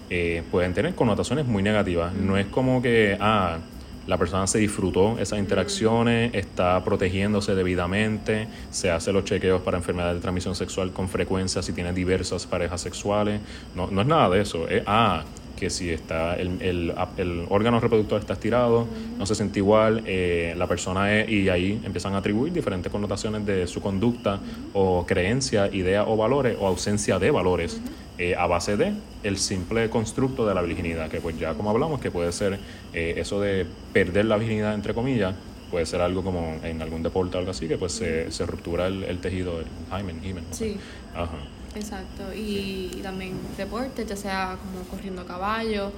eh, 0.08 0.44
pueden 0.52 0.72
tener 0.72 0.94
connotaciones 0.94 1.46
muy 1.46 1.64
negativas. 1.64 2.14
No 2.14 2.38
es 2.38 2.46
como 2.46 2.80
que, 2.80 3.16
ah, 3.20 3.58
la 4.06 4.16
persona 4.16 4.46
se 4.46 4.58
disfrutó 4.58 5.18
esas 5.18 5.40
interacciones, 5.40 6.32
está 6.34 6.84
protegiéndose 6.84 7.54
debidamente, 7.56 8.46
se 8.70 8.90
hace 8.90 9.12
los 9.12 9.24
chequeos 9.24 9.62
para 9.62 9.78
enfermedades 9.78 10.16
de 10.16 10.20
transmisión 10.20 10.54
sexual 10.54 10.92
con 10.92 11.08
frecuencia 11.08 11.62
si 11.62 11.72
tiene 11.72 11.92
diversas 11.92 12.46
parejas 12.46 12.80
sexuales. 12.80 13.40
No, 13.74 13.88
no 13.90 14.02
es 14.02 14.06
nada 14.06 14.28
de 14.28 14.42
eso. 14.42 14.68
Es, 14.68 14.84
ah, 14.86 15.24
que 15.56 15.70
si 15.70 15.90
está 15.90 16.34
el, 16.36 16.60
el, 16.60 16.94
el, 17.16 17.46
órgano 17.48 17.80
reproductor 17.80 18.20
está 18.20 18.34
estirado, 18.34 18.86
no 19.18 19.26
se 19.26 19.34
siente 19.34 19.58
igual, 19.58 20.02
eh, 20.06 20.54
la 20.56 20.66
persona 20.66 21.20
es, 21.20 21.28
y 21.28 21.48
ahí 21.48 21.80
empiezan 21.84 22.14
a 22.14 22.18
atribuir 22.18 22.52
diferentes 22.52 22.90
connotaciones 22.90 23.46
de 23.46 23.66
su 23.66 23.80
conducta 23.80 24.40
o 24.72 25.04
creencia, 25.06 25.68
idea 25.72 26.04
o 26.04 26.16
valores 26.16 26.56
o 26.60 26.66
ausencia 26.66 27.18
de 27.18 27.30
valores 27.30 27.80
eh, 28.18 28.34
a 28.36 28.46
base 28.46 28.76
de 28.76 28.92
el 29.24 29.38
simple 29.38 29.90
constructo 29.90 30.46
de 30.46 30.54
la 30.54 30.62
virginidad, 30.62 31.10
que 31.10 31.20
pues 31.20 31.38
ya 31.38 31.54
como 31.54 31.70
hablamos, 31.70 32.00
que 32.00 32.10
puede 32.10 32.30
ser 32.32 32.58
eh, 32.92 33.14
eso 33.16 33.40
de 33.40 33.66
perder 33.92 34.26
la 34.26 34.36
virginidad 34.36 34.74
entre 34.74 34.94
comillas, 34.94 35.34
puede 35.70 35.86
ser 35.86 36.00
algo 36.00 36.22
como 36.22 36.60
en 36.62 36.80
algún 36.82 37.02
deporte 37.02 37.36
o 37.36 37.40
algo 37.40 37.50
así, 37.50 37.66
que 37.66 37.76
pues 37.76 37.92
se, 37.92 38.30
se 38.30 38.46
ruptura 38.46 38.86
el, 38.86 39.18
tejido, 39.18 39.58
el 39.60 39.66
hymen, 39.90 40.22
hymen 40.22 40.44
Sí. 40.52 40.76
Ajá. 41.14 41.38
Exacto, 41.74 42.32
y 42.34 43.00
también 43.02 43.38
deportes, 43.56 44.06
ya 44.06 44.16
sea 44.16 44.58
como 44.62 44.84
corriendo 44.86 45.22
a 45.22 45.26
caballo, 45.26 45.92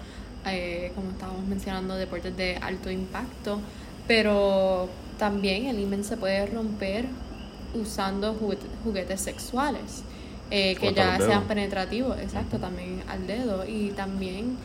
eh, 0.46 0.92
como 0.94 1.10
estábamos 1.10 1.44
mencionando, 1.46 1.96
deportes 1.96 2.36
de 2.36 2.56
alto 2.56 2.90
impacto, 2.90 3.60
pero 4.06 4.88
también 5.18 5.66
el 5.66 5.78
imen 5.80 6.04
se 6.04 6.16
puede 6.16 6.46
romper 6.46 7.06
usando 7.74 8.34
juguetes, 8.84 9.20
sexuales. 9.20 10.02
Eh, 10.50 10.76
que 10.76 10.94
ya 10.94 11.18
sean 11.18 11.44
penetrativos, 11.44 12.16
exacto, 12.20 12.58
también 12.58 13.02
al 13.08 13.26
dedo. 13.26 13.64
Y 13.66 13.90
también 13.90 14.56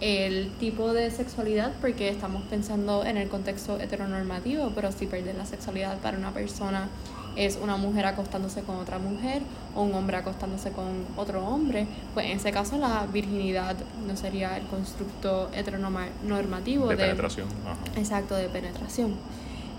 el 0.00 0.50
tipo 0.58 0.92
de 0.92 1.10
sexualidad, 1.10 1.72
porque 1.80 2.08
estamos 2.08 2.42
pensando 2.44 3.04
en 3.04 3.16
el 3.18 3.28
contexto 3.28 3.78
heteronormativo, 3.78 4.72
pero 4.74 4.92
si 4.92 5.06
perder 5.06 5.34
la 5.34 5.46
sexualidad 5.46 5.98
para 5.98 6.16
una 6.16 6.32
persona 6.32 6.88
es 7.36 7.58
una 7.62 7.76
mujer 7.76 8.06
acostándose 8.06 8.62
con 8.62 8.76
otra 8.76 8.98
mujer 8.98 9.42
o 9.74 9.82
un 9.82 9.94
hombre 9.94 10.16
acostándose 10.16 10.70
con 10.70 11.04
otro 11.16 11.46
hombre, 11.46 11.86
pues 12.14 12.26
en 12.26 12.38
ese 12.38 12.50
caso 12.50 12.78
la 12.78 13.06
virginidad 13.06 13.76
no 14.06 14.16
sería 14.16 14.56
el 14.56 14.66
constructo 14.66 15.50
heteronormativo 15.52 16.88
de, 16.88 16.96
penetración. 16.96 17.48
Exacto, 17.96 18.34
de 18.34 18.48
penetración. 18.48 19.14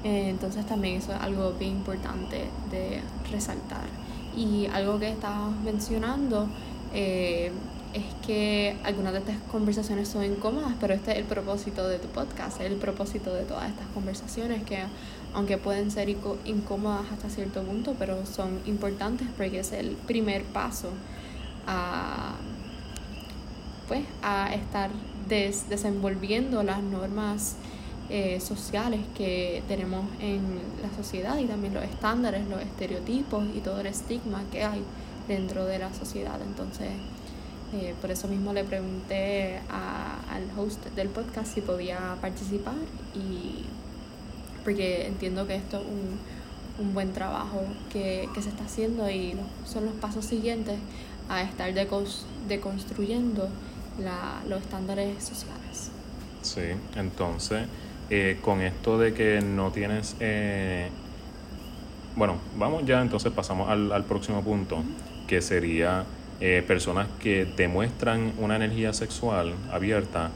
Eh, 0.04 0.30
entonces 0.30 0.66
también 0.66 0.96
eso 0.96 1.14
es 1.14 1.20
algo 1.20 1.54
bien 1.54 1.72
importante 1.72 2.46
de 2.70 3.02
resaltar. 3.32 3.88
Y 4.36 4.68
algo 4.68 5.00
que 5.00 5.10
estabas 5.10 5.52
mencionando, 5.64 6.48
eh, 6.94 7.52
es 7.94 8.04
que 8.26 8.78
algunas 8.84 9.14
de 9.14 9.20
estas 9.20 9.38
conversaciones 9.52 10.08
son 10.08 10.24
incómodas, 10.24 10.74
pero 10.80 10.94
este 10.94 11.12
es 11.12 11.18
el 11.18 11.24
propósito 11.24 11.88
de 11.88 11.98
tu 11.98 12.08
podcast, 12.10 12.62
es 12.62 12.68
el 12.68 12.78
propósito 12.78 13.34
de 13.34 13.44
todas 13.44 13.70
estas 13.70 13.88
conversaciones 13.94 14.64
que 14.64 14.80
aunque 15.34 15.58
pueden 15.58 15.92
ser 15.92 16.10
incómodas 16.10 17.12
hasta 17.12 17.30
cierto 17.30 17.62
punto, 17.64 17.96
pero 17.98 18.26
son 18.26 18.60
importantes 18.66 19.28
porque 19.38 19.60
es 19.60 19.72
el 19.72 19.92
primer 19.92 20.44
paso 20.44 20.90
a, 21.68 22.36
pues, 23.88 24.04
a 24.24 24.54
estar 24.54 24.90
desenvolviendo 25.28 26.64
las 26.64 26.82
normas 26.82 27.58
eh, 28.10 28.40
sociales 28.40 29.02
que 29.18 29.62
tenemos 29.68 30.06
en 30.22 30.42
la 30.82 30.96
sociedad 30.96 31.38
y 31.38 31.46
también 31.46 31.74
los 31.74 31.84
estándares, 31.84 32.48
los 32.48 32.62
estereotipos 32.62 33.44
y 33.54 33.60
todo 33.60 33.82
el 33.82 33.88
estigma 33.88 34.44
que 34.50 34.64
hay 34.64 34.82
dentro 35.28 35.66
de 35.66 35.80
la 35.80 35.94
sociedad. 35.94 36.40
Entonces, 36.42 36.90
eh, 37.74 37.94
por 38.00 38.10
eso 38.10 38.30
mismo 38.30 38.54
le 38.54 38.64
pregunté 38.64 39.60
al 39.70 40.58
host 40.58 40.86
del 40.96 41.10
podcast 41.10 41.54
si 41.54 41.60
podía 41.60 42.16
participar 42.22 42.76
y 43.14 43.66
porque 44.68 45.08
entiendo 45.08 45.48
que 45.48 45.56
esto 45.56 45.78
es 45.78 45.86
un, 46.78 46.94
buen 46.94 47.14
trabajo 47.14 47.64
que, 47.90 48.28
se 48.38 48.50
está 48.50 48.66
haciendo 48.66 49.10
y 49.10 49.34
son 49.66 49.86
los 49.86 49.94
pasos 49.94 50.26
siguientes 50.26 50.76
a 51.30 51.42
estar 51.42 51.74
deconstruyendo 51.74 53.48
los 54.50 54.62
estándares 54.62 55.24
sociales. 55.24 55.90
Sí, 56.42 56.64
entonces, 56.98 57.66
eh, 58.10 58.40
con 58.42 58.60
esto 58.60 59.00
de 59.00 59.14
que 59.14 59.40
no 59.40 59.72
tienes... 59.72 60.18
Eh, 60.20 60.90
bueno, 62.18 62.36
vamos 62.58 62.86
ya, 62.86 63.02
entonces 63.02 63.32
pasamos 63.32 63.70
al, 63.70 63.94
al 63.94 64.04
próximo 64.04 64.44
punto, 64.44 64.84
que 65.28 65.42
sería 65.42 66.04
eh, 66.42 66.62
personas 66.68 67.08
que 67.22 67.46
demuestran 67.46 68.34
una 68.38 68.58
energía 68.58 68.92
sexual 68.92 69.54
abierta, 69.72 70.30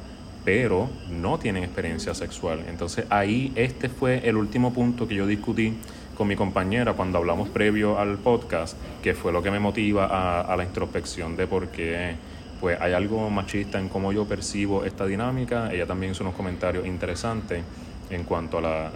pero 0.44 0.90
no 1.10 1.38
tienen 1.38 1.64
experiencia 1.64 2.14
sexual. 2.14 2.64
Entonces 2.68 3.06
ahí 3.10 3.52
este 3.56 3.90
fue 3.90 4.28
el 4.28 4.38
último 4.38 4.74
punto 4.74 5.08
que 5.08 5.16
yo 5.16 5.28
discutí 5.28 5.74
con 6.18 6.28
mi 6.28 6.36
compañera 6.36 6.94
cuando 6.94 7.18
hablamos 7.18 7.50
previo 7.50 7.98
al 8.00 8.18
podcast, 8.18 8.78
que 9.02 9.14
fue 9.14 9.32
lo 9.32 9.42
que 9.42 9.52
me 9.52 9.60
motiva 9.60 10.06
a, 10.06 10.42
a 10.42 10.56
la 10.56 10.64
introspección 10.64 11.36
de 11.36 11.48
por 11.48 11.68
qué 11.70 12.16
pues 12.60 12.80
hay 12.80 12.94
algo 12.94 13.28
machista 13.32 13.80
en 13.80 13.90
cómo 13.90 14.14
yo 14.14 14.26
percibo 14.26 14.86
esta 14.86 15.08
dinámica. 15.08 15.74
Ella 15.74 15.88
también 15.88 16.12
hizo 16.12 16.24
unos 16.24 16.36
comentarios 16.36 16.86
interesantes 16.86 17.64
en 18.12 18.24
cuanto 18.24 18.58
a 18.58 18.62
la, 18.62 18.92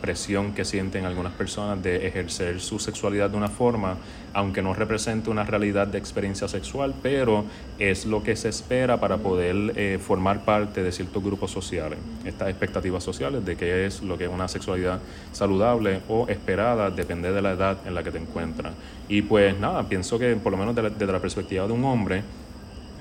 presión 0.00 0.52
que 0.52 0.64
sienten 0.64 1.04
algunas 1.04 1.32
personas 1.32 1.82
de 1.82 2.06
ejercer 2.06 2.60
su 2.60 2.78
sexualidad 2.78 3.30
de 3.30 3.36
una 3.36 3.48
forma, 3.48 3.96
aunque 4.32 4.62
no 4.62 4.72
represente 4.72 5.28
una 5.28 5.44
realidad 5.44 5.88
de 5.88 5.98
experiencia 5.98 6.48
sexual, 6.48 6.94
pero 7.02 7.44
es 7.78 8.06
lo 8.06 8.22
que 8.22 8.36
se 8.36 8.48
espera 8.48 8.98
para 8.98 9.18
poder 9.18 9.72
eh, 9.76 9.98
formar 10.00 10.44
parte 10.44 10.82
de 10.82 10.92
ciertos 10.92 11.22
grupos 11.22 11.50
sociales. 11.50 11.98
Estas 12.24 12.48
expectativas 12.48 13.02
sociales 13.02 13.44
de 13.44 13.56
qué 13.56 13.86
es 13.86 14.02
lo 14.02 14.16
que 14.16 14.24
es 14.24 14.30
una 14.30 14.48
sexualidad 14.48 15.00
saludable 15.32 16.00
o 16.08 16.28
esperada, 16.28 16.90
depende 16.90 17.32
de 17.32 17.42
la 17.42 17.52
edad 17.52 17.78
en 17.86 17.94
la 17.94 18.02
que 18.02 18.10
te 18.10 18.18
encuentras. 18.18 18.72
Y 19.08 19.22
pues 19.22 19.58
nada, 19.58 19.88
pienso 19.88 20.18
que 20.18 20.36
por 20.36 20.52
lo 20.52 20.58
menos 20.58 20.74
desde 20.74 21.12
la 21.12 21.20
perspectiva 21.20 21.66
de 21.66 21.72
un 21.72 21.84
hombre, 21.84 22.22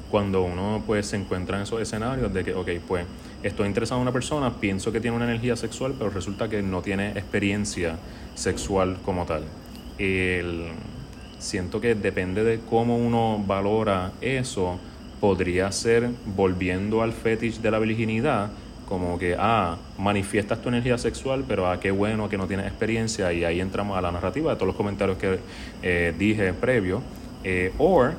cuando 0.10 0.42
uno 0.42 0.84
pues 0.86 1.08
se 1.08 1.16
encuentra 1.16 1.58
en 1.58 1.64
esos 1.64 1.80
escenarios 1.82 2.34
de 2.34 2.44
que, 2.44 2.54
ok, 2.54 2.70
pues 2.88 3.06
estoy 3.44 3.68
interesado 3.68 4.00
en 4.00 4.04
una 4.04 4.12
persona, 4.12 4.54
pienso 4.60 4.92
que 4.92 5.00
tiene 5.00 5.16
una 5.16 5.26
energía 5.26 5.56
sexual, 5.56 5.96
pero 5.98 6.10
resulta 6.10 6.50
que 6.50 6.62
no 6.62 6.82
tiene 6.82 7.12
experiencia 7.12 7.98
sexual 8.36 8.98
como 9.04 9.26
tal. 9.26 9.44
El, 9.98 10.68
siento 11.40 11.82
que 11.82 11.96
depende 11.96 12.44
de 12.44 12.60
cómo 12.70 12.98
uno 12.98 13.44
valora 13.46 14.12
eso, 14.22 14.80
podría 15.20 15.72
ser 15.72 16.10
volviendo 16.36 17.02
al 17.02 17.12
fetish 17.12 17.60
de 17.60 17.72
la 17.72 17.80
virginidad, 17.80 18.50
como 18.88 19.20
que, 19.20 19.36
ah, 19.38 19.78
manifiestas 19.98 20.62
tu 20.62 20.70
energía 20.70 20.98
sexual, 20.98 21.44
pero 21.48 21.70
ah, 21.70 21.80
qué 21.80 21.92
bueno 21.92 22.28
que 22.28 22.38
no 22.38 22.48
tienes 22.48 22.66
experiencia, 22.66 23.32
y 23.32 23.44
ahí 23.44 23.60
entramos 23.60 23.98
a 23.98 24.02
la 24.02 24.12
narrativa 24.12 24.52
de 24.52 24.56
todos 24.56 24.68
los 24.68 24.76
comentarios 24.76 25.18
que 25.18 25.40
eh, 25.84 26.14
dije 26.18 26.54
previo, 26.54 27.02
eh, 27.44 27.72
o 27.78 28.10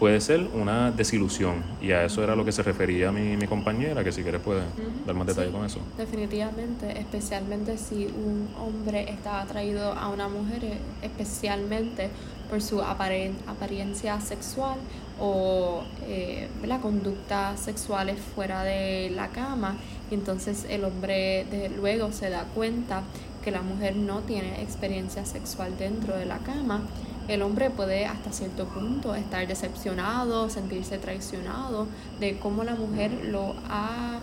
puede 0.00 0.20
ser 0.22 0.48
una 0.54 0.90
desilusión. 0.90 1.62
Y 1.80 1.92
a 1.92 2.04
eso 2.04 2.24
era 2.24 2.34
lo 2.34 2.44
que 2.44 2.52
se 2.52 2.62
refería 2.62 3.12
mi, 3.12 3.36
mi 3.36 3.46
compañera, 3.46 4.02
que 4.02 4.10
si 4.10 4.22
quieres 4.22 4.40
puedes 4.40 4.64
dar 5.06 5.14
más 5.14 5.26
detalle 5.26 5.52
con 5.52 5.64
eso. 5.64 5.78
Definitivamente, 5.98 6.98
especialmente 6.98 7.76
si 7.76 8.06
un 8.06 8.48
hombre 8.58 9.10
está 9.10 9.42
atraído 9.42 9.92
a 9.92 10.08
una 10.08 10.26
mujer, 10.28 10.64
eh, 10.64 10.78
especialmente 11.02 12.08
por 12.48 12.62
su 12.62 12.82
apariencia 12.82 14.20
sexual 14.20 14.78
o 15.20 15.82
eh, 16.08 16.48
la 16.64 16.80
conducta 16.80 17.56
sexual 17.58 18.10
fuera 18.34 18.64
de 18.64 19.10
la 19.10 19.28
cama. 19.28 19.76
Y 20.10 20.14
entonces 20.14 20.66
el 20.68 20.84
hombre 20.84 21.46
de, 21.50 21.68
luego 21.68 22.10
se 22.10 22.30
da 22.30 22.44
cuenta 22.54 23.02
que 23.44 23.50
la 23.50 23.60
mujer 23.60 23.96
no 23.96 24.20
tiene 24.20 24.62
experiencia 24.62 25.26
sexual 25.26 25.76
dentro 25.78 26.16
de 26.16 26.24
la 26.24 26.38
cama 26.38 26.82
el 27.30 27.42
hombre 27.42 27.70
puede 27.70 28.06
hasta 28.06 28.32
cierto 28.32 28.66
punto 28.66 29.14
estar 29.14 29.46
decepcionado, 29.46 30.50
sentirse 30.50 30.98
traicionado 30.98 31.86
de 32.18 32.38
cómo 32.38 32.64
la 32.64 32.74
mujer 32.74 33.12
lo 33.26 33.54
ha 33.68 34.18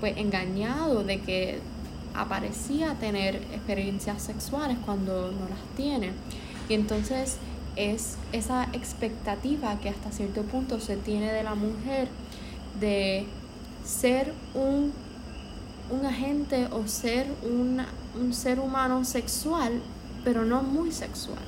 pues, 0.00 0.16
engañado, 0.16 1.04
de 1.04 1.20
que 1.20 1.60
aparecía 2.12 2.94
tener 2.94 3.36
experiencias 3.36 4.20
sexuales 4.20 4.78
cuando 4.84 5.30
no 5.30 5.48
las 5.48 5.76
tiene. 5.76 6.10
Y 6.68 6.74
entonces 6.74 7.36
es 7.76 8.16
esa 8.32 8.64
expectativa 8.72 9.78
que 9.78 9.88
hasta 9.88 10.10
cierto 10.10 10.42
punto 10.42 10.80
se 10.80 10.96
tiene 10.96 11.32
de 11.32 11.44
la 11.44 11.54
mujer 11.54 12.08
de 12.80 13.26
ser 13.84 14.34
un, 14.54 14.92
un 15.88 16.04
agente 16.04 16.66
o 16.72 16.88
ser 16.88 17.28
un 17.44 18.34
ser 18.34 18.58
humano 18.58 19.04
sexual, 19.04 19.80
pero 20.24 20.44
no 20.44 20.64
muy 20.64 20.90
sexual 20.90 21.38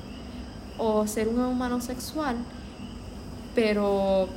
o 0.85 1.07
ser 1.07 1.29
un 1.29 1.39
humano 1.39 1.81
sexual, 1.81 2.37
pero 3.55 4.29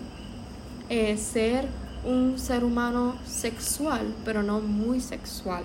eh, 0.89 1.17
ser 1.17 1.67
un 2.05 2.37
ser 2.37 2.63
humano 2.63 3.15
sexual, 3.25 4.13
pero 4.23 4.43
no 4.43 4.59
muy 4.59 4.99
sexual. 5.01 5.63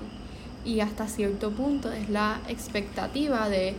Y 0.64 0.81
hasta 0.81 1.07
cierto 1.07 1.51
punto 1.51 1.93
es 1.93 2.09
la 2.09 2.40
expectativa 2.49 3.51
de 3.51 3.75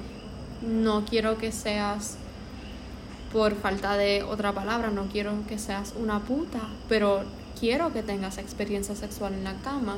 no 0.62 1.04
quiero 1.04 1.40
que 1.40 1.52
seas, 1.52 2.18
por 3.34 3.56
falta 3.56 3.98
de 3.98 4.22
otra 4.22 4.54
palabra, 4.54 4.92
no 4.92 5.08
quiero 5.08 5.32
que 5.48 5.58
seas 5.58 5.96
una 6.00 6.20
puta, 6.20 6.60
pero 6.88 7.24
quiero 7.60 7.92
que 7.92 8.04
tengas 8.04 8.38
experiencia 8.38 8.96
sexual 8.96 9.34
en 9.34 9.44
la 9.44 9.56
cama. 9.64 9.98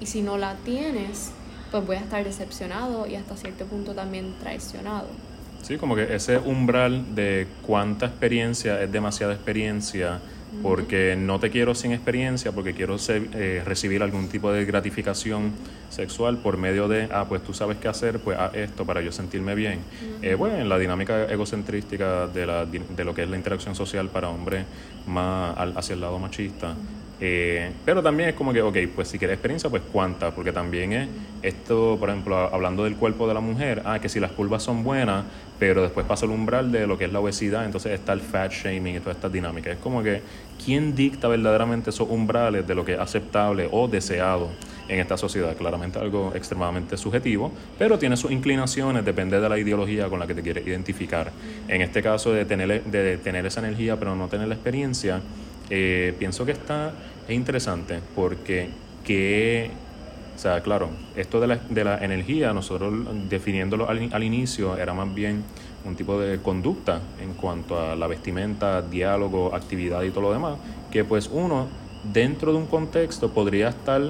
Y 0.00 0.06
si 0.06 0.20
no 0.20 0.36
la 0.36 0.56
tienes, 0.64 1.30
pues 1.70 1.86
voy 1.86 1.96
a 1.96 2.00
estar 2.00 2.24
decepcionado 2.24 3.06
y 3.06 3.14
hasta 3.14 3.36
cierto 3.36 3.66
punto 3.66 3.94
también 3.94 4.34
traicionado. 4.40 5.29
Sí, 5.62 5.76
como 5.76 5.94
que 5.94 6.14
ese 6.14 6.38
umbral 6.38 7.14
de 7.14 7.46
cuánta 7.62 8.06
experiencia 8.06 8.82
es 8.82 8.90
demasiada 8.90 9.34
experiencia, 9.34 10.20
porque 10.62 11.14
no 11.16 11.38
te 11.38 11.50
quiero 11.50 11.74
sin 11.74 11.92
experiencia, 11.92 12.50
porque 12.52 12.74
quiero 12.74 12.96
eh, 13.08 13.62
recibir 13.64 14.02
algún 14.02 14.28
tipo 14.28 14.52
de 14.52 14.64
gratificación 14.64 15.52
sexual 15.88 16.38
por 16.38 16.56
medio 16.56 16.88
de, 16.88 17.08
ah, 17.12 17.26
pues 17.28 17.42
tú 17.42 17.54
sabes 17.54 17.78
qué 17.78 17.88
hacer, 17.88 18.18
pues 18.18 18.38
haz 18.38 18.54
esto 18.54 18.84
para 18.84 19.00
yo 19.00 19.12
sentirme 19.12 19.54
bien. 19.54 19.80
Eh, 20.22 20.34
bueno, 20.34 20.56
en 20.56 20.68
la 20.68 20.78
dinámica 20.78 21.24
egocentrística 21.26 22.26
de, 22.26 22.46
la, 22.46 22.66
de 22.66 23.04
lo 23.04 23.14
que 23.14 23.22
es 23.22 23.30
la 23.30 23.36
interacción 23.36 23.74
social 23.74 24.08
para 24.08 24.28
hombres 24.28 24.64
más 25.06 25.56
hacia 25.76 25.94
el 25.94 26.00
lado 26.00 26.18
machista, 26.18 26.74
Eh, 27.22 27.70
pero 27.84 28.02
también 28.02 28.30
es 28.30 28.34
como 28.34 28.52
que, 28.52 28.62
ok, 28.62 28.76
pues 28.94 29.08
si 29.08 29.18
quieres 29.18 29.34
experiencia, 29.34 29.68
pues 29.68 29.82
cuánta, 29.92 30.30
porque 30.30 30.52
también 30.52 30.92
es 30.94 31.08
esto, 31.42 31.96
por 32.00 32.08
ejemplo, 32.08 32.36
hablando 32.36 32.84
del 32.84 32.96
cuerpo 32.96 33.28
de 33.28 33.34
la 33.34 33.40
mujer, 33.40 33.82
ah, 33.84 33.98
que 33.98 34.08
si 34.08 34.20
las 34.20 34.32
curvas 34.32 34.62
son 34.62 34.82
buenas, 34.82 35.24
pero 35.58 35.82
después 35.82 36.06
pasa 36.06 36.24
el 36.24 36.32
umbral 36.32 36.72
de 36.72 36.86
lo 36.86 36.96
que 36.96 37.04
es 37.04 37.12
la 37.12 37.20
obesidad, 37.20 37.66
entonces 37.66 37.92
está 37.92 38.14
el 38.14 38.20
fat 38.20 38.50
shaming 38.50 38.96
y 38.96 39.00
toda 39.00 39.12
esta 39.12 39.28
dinámica. 39.28 39.70
Es 39.70 39.78
como 39.78 40.02
que, 40.02 40.22
¿quién 40.64 40.94
dicta 40.94 41.28
verdaderamente 41.28 41.90
esos 41.90 42.08
umbrales 42.08 42.66
de 42.66 42.74
lo 42.74 42.86
que 42.86 42.94
es 42.94 42.98
aceptable 42.98 43.68
o 43.70 43.86
deseado 43.86 44.48
en 44.88 45.00
esta 45.00 45.18
sociedad? 45.18 45.54
Claramente 45.56 45.98
algo 45.98 46.32
extremadamente 46.34 46.96
subjetivo, 46.96 47.52
pero 47.78 47.98
tiene 47.98 48.16
sus 48.16 48.30
inclinaciones, 48.30 49.04
depende 49.04 49.38
de 49.38 49.46
la 49.46 49.58
ideología 49.58 50.08
con 50.08 50.18
la 50.18 50.26
que 50.26 50.34
te 50.34 50.40
quieres 50.40 50.66
identificar. 50.66 51.30
En 51.68 51.82
este 51.82 52.02
caso 52.02 52.32
de 52.32 52.46
tener, 52.46 52.82
de 52.84 53.18
tener 53.18 53.44
esa 53.44 53.60
energía, 53.60 53.98
pero 53.98 54.16
no 54.16 54.28
tener 54.28 54.48
la 54.48 54.54
experiencia, 54.54 55.20
eh, 55.70 56.14
pienso 56.18 56.44
que 56.44 56.52
está 56.52 56.92
es 57.28 57.36
interesante 57.36 58.00
porque 58.14 58.68
que, 59.04 59.70
o 60.34 60.38
sea, 60.38 60.60
claro, 60.62 60.90
esto 61.16 61.40
de 61.40 61.46
la, 61.46 61.56
de 61.56 61.84
la 61.84 61.98
energía, 61.98 62.52
nosotros 62.52 62.92
definiéndolo 63.28 63.88
al, 63.88 64.10
al, 64.12 64.24
inicio, 64.24 64.76
era 64.76 64.92
más 64.94 65.14
bien 65.14 65.44
un 65.84 65.96
tipo 65.96 66.20
de 66.20 66.38
conducta 66.38 67.00
en 67.22 67.34
cuanto 67.34 67.80
a 67.80 67.96
la 67.96 68.06
vestimenta, 68.06 68.82
diálogo, 68.82 69.54
actividad 69.54 70.02
y 70.02 70.10
todo 70.10 70.22
lo 70.22 70.32
demás, 70.32 70.58
que 70.90 71.04
pues 71.04 71.30
uno 71.32 71.68
dentro 72.12 72.52
de 72.52 72.58
un 72.58 72.66
contexto 72.66 73.30
podría 73.30 73.68
estar 73.68 74.02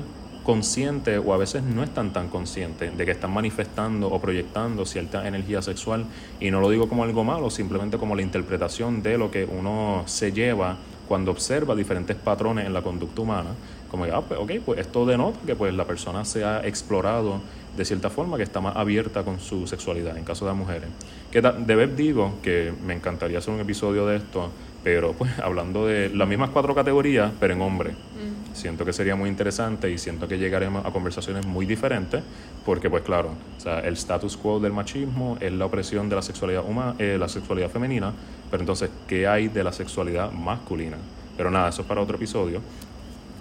consciente 0.44 1.18
o 1.18 1.34
a 1.34 1.36
veces 1.36 1.62
no 1.62 1.82
están 1.82 2.12
tan 2.12 2.28
conscientes 2.28 2.96
de 2.96 3.04
que 3.04 3.10
están 3.10 3.32
manifestando 3.32 4.08
o 4.08 4.18
proyectando 4.20 4.86
cierta 4.86 5.28
energía 5.28 5.62
sexual. 5.62 6.06
Y 6.40 6.50
no 6.50 6.60
lo 6.60 6.70
digo 6.70 6.88
como 6.88 7.04
algo 7.04 7.24
malo, 7.24 7.50
simplemente 7.50 7.98
como 7.98 8.16
la 8.16 8.22
interpretación 8.22 9.02
de 9.02 9.18
lo 9.18 9.30
que 9.30 9.44
uno 9.44 10.02
se 10.06 10.32
lleva 10.32 10.78
cuando 11.10 11.32
observa 11.32 11.74
diferentes 11.74 12.14
patrones 12.14 12.66
en 12.66 12.72
la 12.72 12.82
conducta 12.82 13.20
humana, 13.20 13.50
como 13.90 14.04
que, 14.04 14.12
ah, 14.12 14.20
pues, 14.20 14.38
ok, 14.38 14.52
pues 14.64 14.78
esto 14.78 15.04
denota 15.04 15.40
que 15.44 15.56
pues 15.56 15.74
la 15.74 15.84
persona 15.84 16.24
se 16.24 16.44
ha 16.44 16.64
explorado 16.64 17.40
de 17.76 17.84
cierta 17.84 18.10
forma, 18.10 18.36
que 18.36 18.44
está 18.44 18.60
más 18.60 18.76
abierta 18.76 19.24
con 19.24 19.40
su 19.40 19.66
sexualidad, 19.66 20.16
en 20.16 20.22
caso 20.22 20.46
de 20.46 20.52
mujeres. 20.52 20.88
Que 21.32 21.42
de 21.42 21.74
vez 21.74 21.96
digo 21.96 22.34
que 22.44 22.72
me 22.86 22.94
encantaría 22.94 23.38
hacer 23.38 23.52
un 23.52 23.58
episodio 23.58 24.06
de 24.06 24.18
esto, 24.18 24.50
pero 24.84 25.12
pues 25.14 25.36
hablando 25.42 25.84
de 25.84 26.10
las 26.10 26.28
mismas 26.28 26.50
cuatro 26.50 26.76
categorías, 26.76 27.32
pero 27.40 27.54
en 27.54 27.60
hombre. 27.60 27.90
Mm. 27.90 28.54
Siento 28.54 28.84
que 28.84 28.92
sería 28.92 29.16
muy 29.16 29.28
interesante 29.28 29.90
y 29.90 29.98
siento 29.98 30.28
que 30.28 30.38
llegaremos 30.38 30.86
a 30.86 30.92
conversaciones 30.92 31.44
muy 31.44 31.66
diferentes, 31.66 32.22
porque 32.64 32.88
pues 32.88 33.02
claro, 33.02 33.30
o 33.56 33.60
sea, 33.60 33.80
el 33.80 33.94
status 33.94 34.36
quo 34.36 34.60
del 34.60 34.72
machismo 34.72 35.38
es 35.40 35.52
la 35.52 35.66
opresión 35.66 36.08
de 36.08 36.14
la 36.14 36.22
sexualidad 36.22 36.64
humana, 36.64 36.94
eh, 37.00 37.16
la 37.18 37.28
sexualidad 37.28 37.68
femenina, 37.68 38.12
pero 38.50 38.62
entonces, 38.62 38.90
¿qué 39.06 39.26
hay 39.26 39.48
de 39.48 39.62
la 39.62 39.72
sexualidad 39.72 40.32
masculina? 40.32 40.96
Pero 41.36 41.50
nada, 41.50 41.68
eso 41.68 41.82
es 41.82 41.88
para 41.88 42.00
otro 42.00 42.16
episodio. 42.16 42.60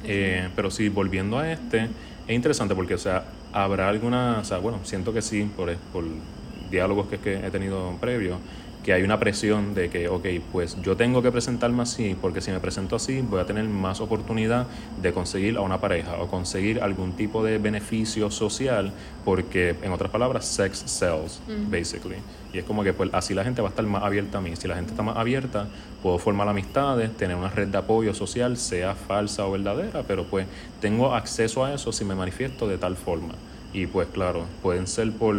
Eh, 0.04 0.50
pero 0.56 0.72
sí, 0.72 0.89
volviendo 0.89 1.38
a 1.38 1.52
este, 1.52 1.89
es 2.28 2.36
interesante 2.36 2.76
porque, 2.76 2.93
o 2.93 2.98
sea, 2.98 3.24
habrá 3.52 3.89
alguna, 3.89 4.39
o 4.39 4.43
sea, 4.43 4.60
bueno, 4.60 4.80
siento 4.84 5.13
que 5.13 5.22
sí, 5.22 5.50
por, 5.56 5.76
por 5.91 6.06
diálogos 6.69 7.08
que, 7.08 7.17
que 7.17 7.45
he 7.45 7.52
tenido 7.52 7.95
previo, 8.00 8.38
que 8.84 8.94
hay 8.94 9.04
una 9.04 9.20
presión 9.20 9.76
de 9.76 9.89
que, 9.89 10.08
ok, 10.08 10.26
pues 10.52 10.82
yo 10.82 10.96
tengo 10.96 11.22
que 11.22 11.32
presentarme 11.32 11.84
así, 11.84 12.15
porque 12.20 12.42
si 12.42 12.52
me 12.52 12.60
presento 12.60 12.96
así 12.96 13.22
voy 13.22 13.42
a 13.42 13.46
tener 13.46 13.65
más 13.65 14.00
oportunidad 14.00 14.68
de 15.02 15.12
conseguir 15.12 15.58
a 15.58 15.62
una 15.62 15.80
pareja 15.80 16.18
o 16.20 16.28
conseguir 16.28 16.82
algún 16.82 17.13
tipo 17.13 17.44
de 17.44 17.58
beneficio 17.58 18.32
social, 18.32 18.94
porque 19.26 19.76
en 19.82 19.92
otras 19.92 20.12
palabras, 20.12 20.46
sex 20.46 20.84
sells, 20.86 21.42
basically. 21.70 22.18
Y 22.54 22.60
es 22.60 22.63
como 22.63 22.84
que 22.84 22.94
pues 22.94 23.10
así 23.13 23.34
la 23.34 23.44
gente 23.44 23.62
va 23.62 23.68
a 23.68 23.72
estar 23.72 23.86
más 23.86 24.04
abierta 24.04 24.39
a 24.39 24.42
mí. 24.42 24.56
Si 24.56 24.68
la 24.68 24.76
gente 24.76 24.92
está 24.92 25.04
más 25.04 25.18
abierta, 25.18 25.68
puedo 26.02 26.18
formar 26.18 26.48
amistades, 26.48 27.15
tener 27.15 27.36
una 27.36 27.50
red 27.50 27.68
de 27.68 27.78
apoyo 27.78 28.13
social, 28.13 28.58
sea 28.58 28.96
falsa 28.96 29.46
o 29.46 29.52
verdadera, 29.52 30.04
pero 30.08 30.24
pues 30.24 30.48
tengo 30.80 31.13
acceso 31.13 31.63
a 31.65 31.74
eso 31.74 31.92
si 31.92 32.06
me 32.06 32.15
manifiesto 32.15 32.68
de 32.68 32.78
tal 32.78 32.96
forma. 32.96 33.34
Y 33.74 33.86
pues 33.86 34.08
claro, 34.08 34.46
pueden 34.63 34.88
ser 34.88 35.12
por 35.12 35.36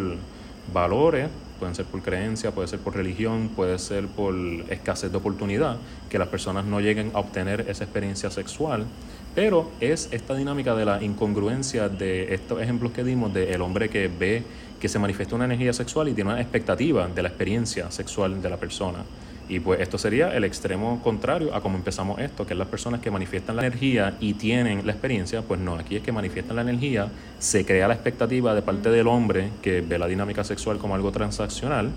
valores, 0.72 1.28
pueden 1.60 1.76
ser 1.76 1.84
por 1.84 2.02
creencia, 2.02 2.50
puede 2.50 2.66
ser 2.66 2.80
por 2.80 2.96
religión, 2.96 3.50
puede 3.54 3.78
ser 3.78 4.08
por 4.08 4.34
escasez 4.68 5.12
de 5.12 5.18
oportunidad, 5.18 5.76
que 6.08 6.18
las 6.18 6.26
personas 6.28 6.64
no 6.64 6.80
lleguen 6.80 7.12
a 7.14 7.20
obtener 7.20 7.66
esa 7.68 7.84
experiencia 7.84 8.30
sexual. 8.30 8.86
Pero 9.34 9.70
es 9.78 10.08
esta 10.10 10.34
dinámica 10.34 10.74
de 10.74 10.84
la 10.84 11.02
incongruencia 11.02 11.88
de 11.88 12.34
estos 12.34 12.60
ejemplos 12.60 12.90
que 12.90 13.04
dimos 13.04 13.32
de 13.32 13.52
el 13.52 13.62
hombre 13.62 13.88
que 13.88 14.08
ve 14.08 14.42
que 14.80 14.88
se 14.88 14.98
manifiesta 14.98 15.36
una 15.36 15.44
energía 15.44 15.72
sexual 15.72 16.08
y 16.08 16.14
tiene 16.14 16.30
una 16.30 16.40
expectativa 16.40 17.06
de 17.06 17.22
la 17.22 17.28
experiencia 17.28 17.90
sexual 17.90 18.42
de 18.42 18.50
la 18.50 18.56
persona. 18.56 19.04
Y 19.50 19.58
pues 19.58 19.80
esto 19.80 19.98
sería 19.98 20.32
el 20.36 20.44
extremo 20.44 21.00
contrario 21.02 21.52
a 21.52 21.60
cómo 21.60 21.76
empezamos 21.76 22.20
esto, 22.20 22.46
que 22.46 22.54
es 22.54 22.58
las 22.58 22.68
personas 22.68 23.00
que 23.00 23.10
manifiestan 23.10 23.56
la 23.56 23.66
energía 23.66 24.16
y 24.20 24.34
tienen 24.34 24.86
la 24.86 24.92
experiencia, 24.92 25.42
pues 25.42 25.58
no, 25.58 25.74
aquí 25.74 25.96
es 25.96 26.02
que 26.02 26.12
manifiestan 26.12 26.54
la 26.54 26.62
energía, 26.62 27.08
se 27.40 27.66
crea 27.66 27.88
la 27.88 27.94
expectativa 27.94 28.54
de 28.54 28.62
parte 28.62 28.90
del 28.90 29.08
hombre 29.08 29.50
que 29.60 29.80
ve 29.80 29.98
la 29.98 30.06
dinámica 30.06 30.44
sexual 30.44 30.78
como 30.78 30.94
algo 30.94 31.10
transaccional 31.10 31.90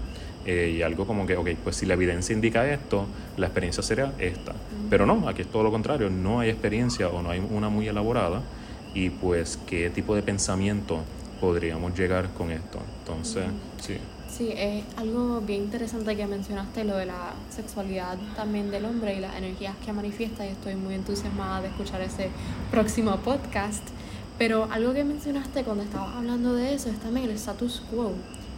eh, 0.48 0.74
y 0.80 0.82
algo 0.82 1.06
como 1.06 1.28
que, 1.28 1.38
ok, 1.38 1.50
pues 1.64 1.76
si 1.76 1.86
la 1.86 1.94
evidencia 1.94 2.34
indica 2.34 2.68
esto, 2.74 3.06
la 3.38 3.46
experiencia 3.46 3.84
sería 3.84 4.14
esta. 4.18 4.54
Pero 4.90 5.06
no, 5.06 5.30
aquí 5.30 5.44
es 5.44 5.48
todo 5.48 5.62
lo 5.62 5.70
contrario, 5.70 6.10
no 6.10 6.40
hay 6.40 6.50
experiencia 6.50 7.10
o 7.10 7.22
no 7.22 7.30
hay 7.30 7.40
una 7.52 7.70
muy 7.70 7.88
elaborada 7.88 8.42
y 8.96 9.12
pues 9.12 9.60
qué 9.68 9.92
tipo 9.92 10.16
de 10.16 10.24
pensamiento 10.24 11.04
podríamos 11.40 11.96
llegar 11.96 12.30
con 12.34 12.50
esto. 12.50 12.80
Entonces, 13.04 13.46
sí. 13.80 13.98
Sí, 14.36 14.52
es 14.58 14.84
algo 14.98 15.42
bien 15.42 15.66
interesante 15.66 16.16
que 16.16 16.26
mencionaste, 16.26 16.84
lo 16.86 16.98
de 16.98 17.06
la 17.06 17.34
sexualidad 17.56 18.18
también 18.36 18.72
del 18.72 18.86
hombre 18.86 19.16
y 19.16 19.20
las 19.20 19.36
energías 19.36 19.76
que 19.86 19.94
manifiesta 19.94 20.44
y 20.44 20.50
estoy 20.50 20.74
muy 20.74 20.96
entusiasmada 20.96 21.62
de 21.62 21.68
escuchar 21.68 22.02
ese 22.02 22.30
próximo 22.72 23.16
podcast. 23.18 23.84
Pero 24.40 24.68
algo 24.72 24.92
que 24.94 25.04
mencionaste 25.04 25.64
cuando 25.64 25.84
estabas 25.84 26.16
hablando 26.16 26.56
de 26.56 26.74
eso 26.74 26.90
es 26.90 26.98
también 26.98 27.30
el 27.30 27.36
status 27.36 27.84
quo, 27.92 28.14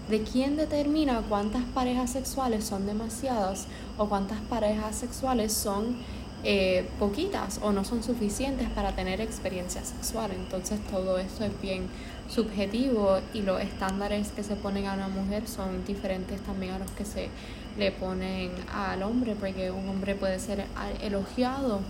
de 0.09 0.21
quién 0.21 0.55
determina 0.55 1.21
cuántas 1.27 1.63
parejas 1.65 2.11
sexuales 2.11 2.63
son 2.63 2.85
demasiadas 2.85 3.67
o 3.97 4.07
cuántas 4.07 4.39
parejas 4.39 4.95
sexuales 4.95 5.51
son 5.51 5.97
eh, 6.45 6.87
poquitas 6.99 7.59
o 7.63 7.73
no 7.73 7.83
son 7.83 8.01
suficientes 8.01 8.69
para 8.69 8.95
tener 8.95 9.19
experiencia 9.19 9.83
sexual. 9.83 10.31
Entonces 10.31 10.79
todo 10.89 11.17
eso 11.17 11.43
es 11.43 11.61
bien 11.61 11.89
subjetivo 12.29 13.19
y 13.33 13.41
los 13.41 13.61
estándares 13.61 14.29
que 14.29 14.43
se 14.43 14.55
ponen 14.55 14.87
a 14.87 14.93
una 14.93 15.07
mujer 15.07 15.47
son 15.47 15.85
diferentes 15.85 16.41
también 16.41 16.73
a 16.73 16.79
los 16.79 16.91
que 16.91 17.05
se 17.05 17.29
le 17.77 17.91
ponen 17.91 18.51
al 18.73 19.03
hombre, 19.03 19.35
porque 19.35 19.71
un 19.71 19.87
hombre 19.89 20.15
puede 20.15 20.39
ser 20.39 20.65
elogiado 21.01 21.81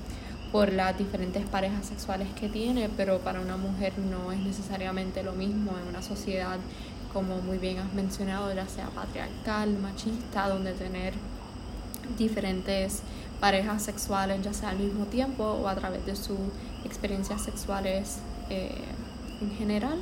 por 0.51 0.71
las 0.71 0.97
diferentes 0.97 1.45
parejas 1.45 1.85
sexuales 1.85 2.27
que 2.39 2.49
tiene, 2.49 2.89
pero 2.95 3.19
para 3.19 3.41
una 3.41 3.57
mujer 3.57 3.93
no 3.99 4.31
es 4.31 4.39
necesariamente 4.39 5.23
lo 5.23 5.33
mismo 5.33 5.71
en 5.77 5.87
una 5.89 6.01
sociedad, 6.01 6.57
como 7.11 7.41
muy 7.41 7.57
bien 7.57 7.79
has 7.79 7.93
mencionado, 7.93 8.53
ya 8.53 8.67
sea 8.67 8.87
patriarcal, 8.87 9.77
machista, 9.77 10.47
donde 10.47 10.73
tener 10.73 11.13
diferentes 12.17 13.01
parejas 13.39 13.83
sexuales, 13.83 14.41
ya 14.43 14.53
sea 14.53 14.69
al 14.69 14.79
mismo 14.79 15.05
tiempo 15.05 15.43
o 15.43 15.67
a 15.67 15.75
través 15.75 16.05
de 16.05 16.15
sus 16.15 16.37
experiencias 16.85 17.41
sexuales 17.41 18.19
eh, 18.49 18.71
en 19.41 19.51
general, 19.57 19.99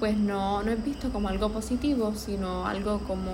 pues 0.00 0.16
no, 0.16 0.62
no 0.62 0.72
es 0.72 0.82
visto 0.82 1.10
como 1.10 1.28
algo 1.28 1.50
positivo, 1.50 2.14
sino 2.16 2.66
algo 2.66 2.98
como, 3.00 3.32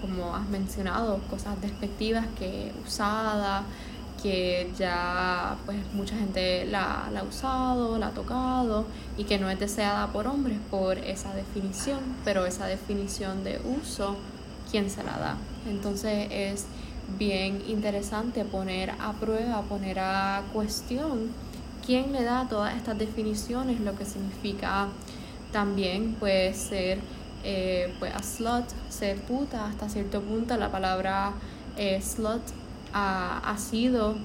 como 0.00 0.34
has 0.34 0.48
mencionado, 0.48 1.18
cosas 1.28 1.60
despectivas 1.60 2.24
que 2.38 2.72
usada, 2.86 3.64
que 4.22 4.72
ya 4.78 5.56
pues 5.66 5.76
mucha 5.92 6.16
gente 6.16 6.64
la, 6.66 7.10
la, 7.12 7.20
ha 7.20 7.24
usado, 7.24 7.98
la 7.98 8.06
ha 8.06 8.10
tocado 8.12 8.86
y 9.18 9.24
que 9.24 9.38
no 9.38 9.50
es 9.50 9.58
deseada 9.58 10.06
por 10.12 10.28
hombres 10.28 10.56
por 10.70 10.96
esa 10.98 11.34
definición, 11.34 11.98
pero 12.24 12.46
esa 12.46 12.66
definición 12.66 13.44
de 13.44 13.60
uso, 13.82 14.16
¿quién 14.70 14.88
se 14.88 15.02
la 15.02 15.18
da? 15.18 15.36
Entonces 15.68 16.28
es 16.30 16.66
bien 17.18 17.62
interesante 17.68 18.44
poner 18.44 18.92
a 18.92 19.12
prueba, 19.12 19.62
poner 19.62 19.98
a 19.98 20.42
cuestión 20.52 21.30
quién 21.84 22.12
le 22.12 22.22
da 22.22 22.48
todas 22.48 22.74
estas 22.76 22.96
definiciones, 22.98 23.80
lo 23.80 23.94
que 23.96 24.06
significa 24.06 24.88
también 25.54 26.14
puede 26.14 26.52
ser 26.52 26.98
eh, 27.44 27.94
pues 28.00 28.12
a 28.12 28.24
slut, 28.24 28.64
ser 28.88 29.18
puta, 29.18 29.66
hasta 29.66 29.88
cierto 29.88 30.20
punto 30.20 30.56
la 30.56 30.68
palabra 30.68 31.32
eh, 31.76 32.02
slut 32.02 32.42
ha, 32.92 33.54
sido 33.56 34.16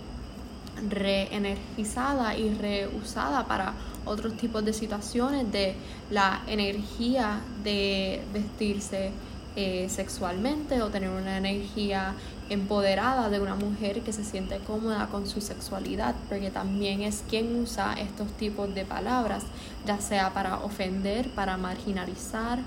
reenergizada 0.89 2.35
y 2.35 2.55
reusada 2.55 3.45
para 3.45 3.73
otros 4.05 4.37
tipos 4.37 4.65
de 4.65 4.73
situaciones 4.73 5.51
de 5.51 5.75
la 6.09 6.41
energía 6.47 7.41
de 7.63 8.23
vestirse 8.33 9.11
eh, 9.55 9.87
sexualmente 9.87 10.81
o 10.81 10.89
tener 10.89 11.11
una 11.11 11.37
energía 11.37 12.15
empoderada 12.49 13.29
de 13.29 13.39
una 13.39 13.55
mujer 13.55 14.01
que 14.01 14.11
se 14.11 14.23
siente 14.23 14.57
cómoda 14.59 15.07
con 15.07 15.27
su 15.27 15.39
sexualidad, 15.39 16.15
porque 16.27 16.49
también 16.49 17.01
es 17.01 17.23
quien 17.29 17.61
usa 17.61 17.93
estos 17.93 18.31
tipos 18.33 18.73
de 18.73 18.85
palabras, 18.85 19.43
ya 19.85 19.99
sea 19.99 20.33
para 20.33 20.57
ofender, 20.57 21.29
para 21.29 21.57
marginalizar, 21.57 22.59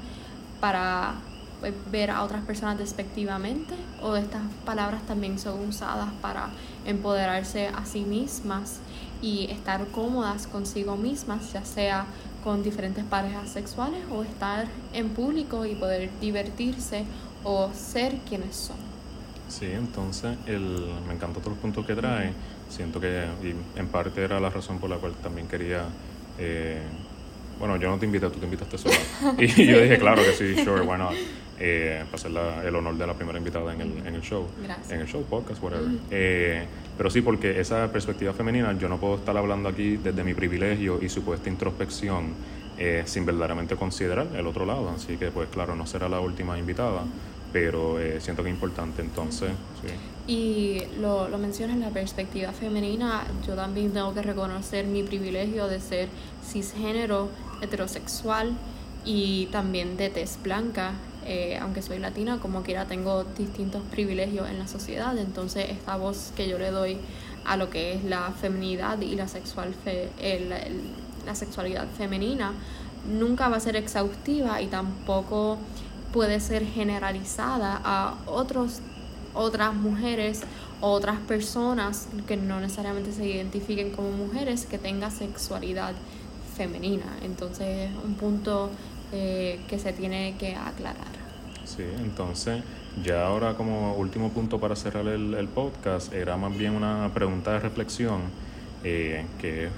para 0.60 1.14
pues, 1.60 1.74
ver 1.90 2.10
a 2.10 2.22
otras 2.22 2.44
personas 2.44 2.78
despectivamente, 2.78 3.74
o 4.00 4.16
estas 4.16 4.42
palabras 4.64 5.02
también 5.06 5.38
son 5.38 5.68
usadas 5.68 6.10
para 6.20 6.50
empoderarse 6.86 7.68
a 7.68 7.84
sí 7.84 8.00
mismas 8.00 8.78
y 9.20 9.50
estar 9.50 9.86
cómodas 9.88 10.46
consigo 10.46 10.96
mismas, 10.96 11.52
ya 11.52 11.64
sea 11.64 12.06
con 12.42 12.62
diferentes 12.62 13.04
parejas 13.04 13.50
sexuales 13.50 14.00
o 14.10 14.22
estar 14.22 14.66
en 14.92 15.10
público 15.10 15.64
y 15.64 15.76
poder 15.76 16.10
divertirse 16.20 17.04
o 17.44 17.70
ser 17.72 18.18
quienes 18.28 18.56
son. 18.56 18.81
Sí, 19.52 19.66
entonces 19.66 20.34
el, 20.46 20.86
me 21.06 21.12
encanta 21.12 21.38
todos 21.40 21.52
los 21.52 21.58
puntos 21.58 21.84
que 21.84 21.94
trae. 21.94 22.32
Siento 22.70 22.98
que 22.98 23.26
y 23.42 23.78
en 23.78 23.86
parte 23.88 24.24
era 24.24 24.40
la 24.40 24.48
razón 24.48 24.78
por 24.78 24.88
la 24.88 24.96
cual 24.96 25.12
también 25.22 25.46
quería... 25.46 25.84
Eh, 26.38 26.80
bueno, 27.58 27.76
yo 27.76 27.90
no 27.90 27.98
te 27.98 28.06
invité, 28.06 28.30
tú 28.30 28.38
te 28.38 28.46
invitaste 28.46 28.78
sola. 28.78 28.96
Y 29.38 29.66
yo 29.66 29.80
dije, 29.80 29.98
claro 29.98 30.22
que 30.22 30.32
sí, 30.32 30.64
sure, 30.64 30.80
why 30.80 30.96
not. 30.96 31.12
Eh, 31.60 32.02
para 32.10 32.16
hacer 32.16 32.66
el 32.66 32.74
honor 32.74 32.96
de 32.96 33.06
la 33.06 33.14
primera 33.14 33.38
invitada 33.38 33.74
en 33.74 33.82
el, 33.82 34.06
en 34.06 34.14
el 34.14 34.22
show. 34.22 34.48
Gracias. 34.64 34.90
En 34.90 35.00
el 35.00 35.06
show, 35.06 35.22
podcast, 35.22 35.62
whatever. 35.62 35.90
Eh, 36.10 36.64
pero 36.96 37.10
sí, 37.10 37.20
porque 37.20 37.60
esa 37.60 37.92
perspectiva 37.92 38.32
femenina, 38.32 38.76
yo 38.78 38.88
no 38.88 38.96
puedo 38.96 39.16
estar 39.16 39.36
hablando 39.36 39.68
aquí 39.68 39.98
desde 39.98 40.24
mi 40.24 40.32
privilegio 40.32 40.98
y 41.00 41.10
supuesta 41.10 41.50
introspección 41.50 42.32
eh, 42.78 43.02
sin 43.04 43.26
verdaderamente 43.26 43.76
considerar 43.76 44.28
el 44.34 44.46
otro 44.46 44.64
lado. 44.64 44.90
Así 44.96 45.18
que, 45.18 45.30
pues 45.30 45.50
claro, 45.50 45.76
no 45.76 45.86
será 45.86 46.08
la 46.08 46.20
última 46.20 46.58
invitada, 46.58 47.02
pero 47.52 48.00
eh, 48.00 48.20
siento 48.20 48.42
que 48.42 48.48
es 48.48 48.54
importante 48.54 49.02
entonces. 49.02 49.50
Sí. 49.80 50.32
Y 50.32 50.82
lo, 51.00 51.28
lo 51.28 51.38
mencionas 51.38 51.76
en 51.76 51.82
la 51.82 51.90
perspectiva 51.90 52.52
femenina, 52.52 53.24
yo 53.46 53.54
también 53.54 53.92
tengo 53.92 54.14
que 54.14 54.22
reconocer 54.22 54.86
mi 54.86 55.02
privilegio 55.02 55.66
de 55.66 55.80
ser 55.80 56.08
cisgénero, 56.44 57.28
heterosexual 57.60 58.52
y 59.04 59.46
también 59.46 59.96
de 59.96 60.10
tez 60.10 60.38
blanca. 60.42 60.92
Eh, 61.24 61.56
aunque 61.60 61.82
soy 61.82 61.98
latina, 62.00 62.38
como 62.40 62.62
quiera 62.62 62.86
tengo 62.86 63.22
distintos 63.22 63.82
privilegios 63.92 64.48
en 64.50 64.58
la 64.58 64.66
sociedad, 64.66 65.16
entonces 65.16 65.70
esta 65.70 65.96
voz 65.96 66.32
que 66.34 66.48
yo 66.48 66.58
le 66.58 66.72
doy 66.72 66.98
a 67.44 67.56
lo 67.56 67.70
que 67.70 67.94
es 67.94 68.04
la 68.04 68.32
feminidad 68.32 69.00
y 69.00 69.14
la, 69.14 69.28
sexual 69.28 69.72
la 71.24 71.34
sexualidad 71.36 71.86
femenina 71.96 72.52
nunca 73.08 73.48
va 73.48 73.56
a 73.56 73.60
ser 73.60 73.76
exhaustiva 73.76 74.60
y 74.62 74.66
tampoco 74.66 75.58
puede 76.12 76.40
ser 76.40 76.64
generalizada 76.64 77.80
a 77.84 78.16
otros, 78.26 78.80
otras 79.34 79.74
mujeres 79.74 80.42
otras 80.82 81.16
personas 81.20 82.08
que 82.26 82.36
no 82.36 82.58
necesariamente 82.60 83.12
se 83.12 83.24
identifiquen 83.24 83.92
como 83.92 84.10
mujeres 84.10 84.66
que 84.66 84.78
tengan 84.78 85.12
sexualidad 85.12 85.94
femenina. 86.56 87.06
Entonces 87.22 87.90
es 87.90 88.04
un 88.04 88.14
punto 88.14 88.68
eh, 89.12 89.60
que 89.68 89.78
se 89.78 89.92
tiene 89.92 90.34
que 90.38 90.56
aclarar. 90.56 91.22
Sí, 91.64 91.84
entonces 91.98 92.64
ya 93.04 93.24
ahora 93.24 93.54
como 93.54 93.94
último 93.94 94.30
punto 94.30 94.58
para 94.58 94.74
cerrar 94.74 95.06
el, 95.06 95.48
podcast 95.54 96.12
era 96.12 96.36
más 96.36 96.54
bien 96.58 96.74
una 96.74 97.08
pregunta 97.14 97.52
de 97.52 97.60
reflexión, 97.60 98.22
eh, 98.82 99.24
que, 99.40 99.68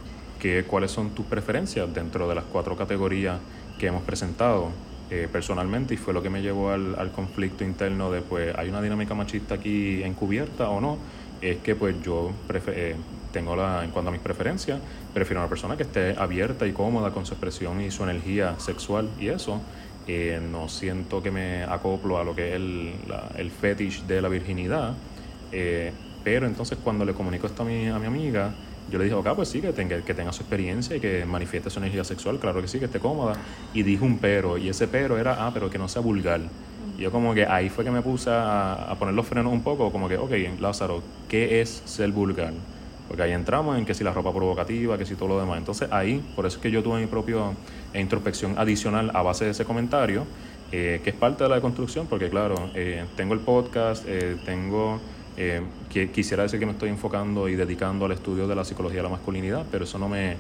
que, 0.41 0.65
cuáles 0.65 0.91
son 0.91 1.11
tus 1.11 1.27
preferencias 1.27 1.93
dentro 1.93 2.27
de 2.27 2.35
las 2.35 2.45
cuatro 2.45 2.77
categorías 2.77 3.39
que 3.79 3.89
hemos 3.89 4.03
presentado 4.03 4.71
eh, 5.11 5.29
personalmente 5.31 5.95
y 5.95 5.97
fue 5.97 6.15
lo 6.15 6.23
que 6.23 6.31
me 6.31 6.43
llevó 6.43 6.71
al, 6.71 6.95
al 6.99 7.13
conflicto 7.13 7.65
interno 7.65 8.11
de 8.11 8.23
pues 8.23 8.55
hay 8.57 8.69
una 8.69 8.81
dinámica 8.81 9.15
machista 9.15 9.57
aquí 9.57 10.03
encubierta 10.03 10.69
o 10.71 10.81
no, 10.81 10.99
es 11.41 11.59
que 11.59 11.75
pues 11.75 11.97
yo 12.03 12.31
eh, 12.69 12.97
tengo 13.33 13.57
la, 13.57 13.85
en 13.85 13.91
cuanto 13.91 14.09
a 14.09 14.13
mis 14.13 14.23
preferencias, 14.23 14.81
prefiero 15.13 15.41
una 15.41 15.49
persona 15.49 15.77
que 15.77 15.83
esté 15.83 16.15
abierta 16.17 16.67
y 16.67 16.73
cómoda 16.73 17.11
con 17.11 17.27
su 17.27 17.35
expresión 17.35 17.81
y 17.81 17.91
su 17.91 18.05
energía 18.05 18.59
sexual 18.59 19.09
y 19.21 19.29
eso. 19.29 19.61
Eh, 20.07 20.39
no 20.53 20.69
siento 20.69 21.23
que 21.23 21.31
me 21.31 21.63
acoplo 21.65 22.19
a 22.19 22.25
lo 22.25 22.35
que 22.35 22.51
es 22.51 22.55
el, 22.57 22.93
el 23.37 23.51
fetish 23.51 24.03
de 24.03 24.21
la 24.21 24.29
virginidad, 24.29 24.93
eh, 25.51 25.93
pero 26.23 26.47
entonces 26.47 26.77
cuando 26.83 27.07
le 27.07 27.15
comunico 27.15 27.47
esto 27.47 27.63
a 27.63 27.65
mi, 27.65 27.89
a 27.89 27.99
mi 27.99 28.07
amiga, 28.07 28.53
yo 28.91 28.99
le 28.99 29.05
dije, 29.05 29.17
ok, 29.17 29.35
pues 29.35 29.49
sí, 29.49 29.61
que 29.61 29.73
tenga, 29.73 30.01
que 30.03 30.15
tenga 30.15 30.33
su 30.33 30.43
experiencia 30.43 30.97
y 30.97 31.01
que 31.01 31.25
manifieste 31.25 31.71
su 31.71 31.79
energía 31.79 32.05
sexual, 32.05 32.39
claro 32.39 32.61
que 32.61 32.69
sí, 32.69 32.79
que 32.79 32.85
esté 32.87 33.01
cómoda. 33.01 33.35
Y 33.73 33.83
dijo 33.83 34.05
un 34.05 34.19
pero, 34.19 34.59
y 34.59 34.69
ese 34.69 34.89
pero 34.89 35.19
era, 35.19 35.47
ah, 35.47 35.51
pero 35.53 35.71
que 35.71 35.79
no 35.79 35.89
sea 35.89 36.03
vulgar. 36.03 36.41
Y 36.99 37.03
yo 37.03 37.11
como 37.11 37.35
que 37.35 37.47
ahí 37.47 37.71
fue 37.71 37.85
que 37.85 37.91
me 37.91 38.03
puse 38.03 38.31
a, 38.31 38.75
a 38.75 38.99
poner 38.99 39.15
los 39.15 39.27
frenos 39.27 39.53
un 39.53 39.63
poco, 39.63 39.91
como 39.91 40.09
que, 40.09 40.17
ok, 40.17 40.33
Lázaro, 40.61 41.03
¿qué 41.29 41.61
es 41.61 41.83
ser 41.85 42.11
vulgar? 42.13 42.53
Porque 43.09 43.23
ahí 43.23 43.33
entramos 43.33 43.77
en 43.77 43.85
que 43.85 43.95
si 43.95 44.03
la 44.03 44.13
ropa 44.13 44.33
provocativa, 44.33 44.97
que 44.97 45.05
si 45.05 45.15
todo 45.15 45.29
lo 45.29 45.41
demás. 45.41 45.59
Entonces 45.59 45.89
ahí, 45.93 46.23
por 46.35 46.47
eso 46.47 46.57
es 46.57 46.63
que 46.63 46.71
yo 46.71 46.83
tuve 46.83 47.01
mi 47.01 47.07
propia 47.07 47.53
introspección 47.95 48.59
adicional 48.59 49.11
a 49.15 49.23
base 49.23 49.45
de 49.45 49.51
ese 49.51 49.65
comentario, 49.65 50.25
eh, 50.73 51.01
que 51.05 51.11
es 51.11 51.17
parte 51.17 51.45
de 51.45 51.51
la 51.51 51.57
deconstrucción, 51.57 52.07
porque 52.07 52.31
claro, 52.31 52.71
eh, 52.75 53.05
tengo 53.17 53.35
el 53.35 53.41
podcast, 53.41 54.05
eh, 54.09 54.37
tengo, 54.45 55.01
que, 55.37 56.11
quisiera 56.13 56.43
decir 56.43 56.59
que 56.61 56.67
me 56.67 56.73
estoy 56.73 56.89
enfocando 56.89 57.49
y 57.49 57.57
dedicando 57.57 58.05
al 58.05 58.13
estudio 58.13 58.47
de 58.47 58.55
la 58.55 58.65
psicología 58.65 58.99
de 58.99 59.05
la 59.05 59.09
masculinidad, 59.11 59.67
pero 59.71 59.85
eso 59.85 59.99
no 59.99 60.09
me 60.09 60.37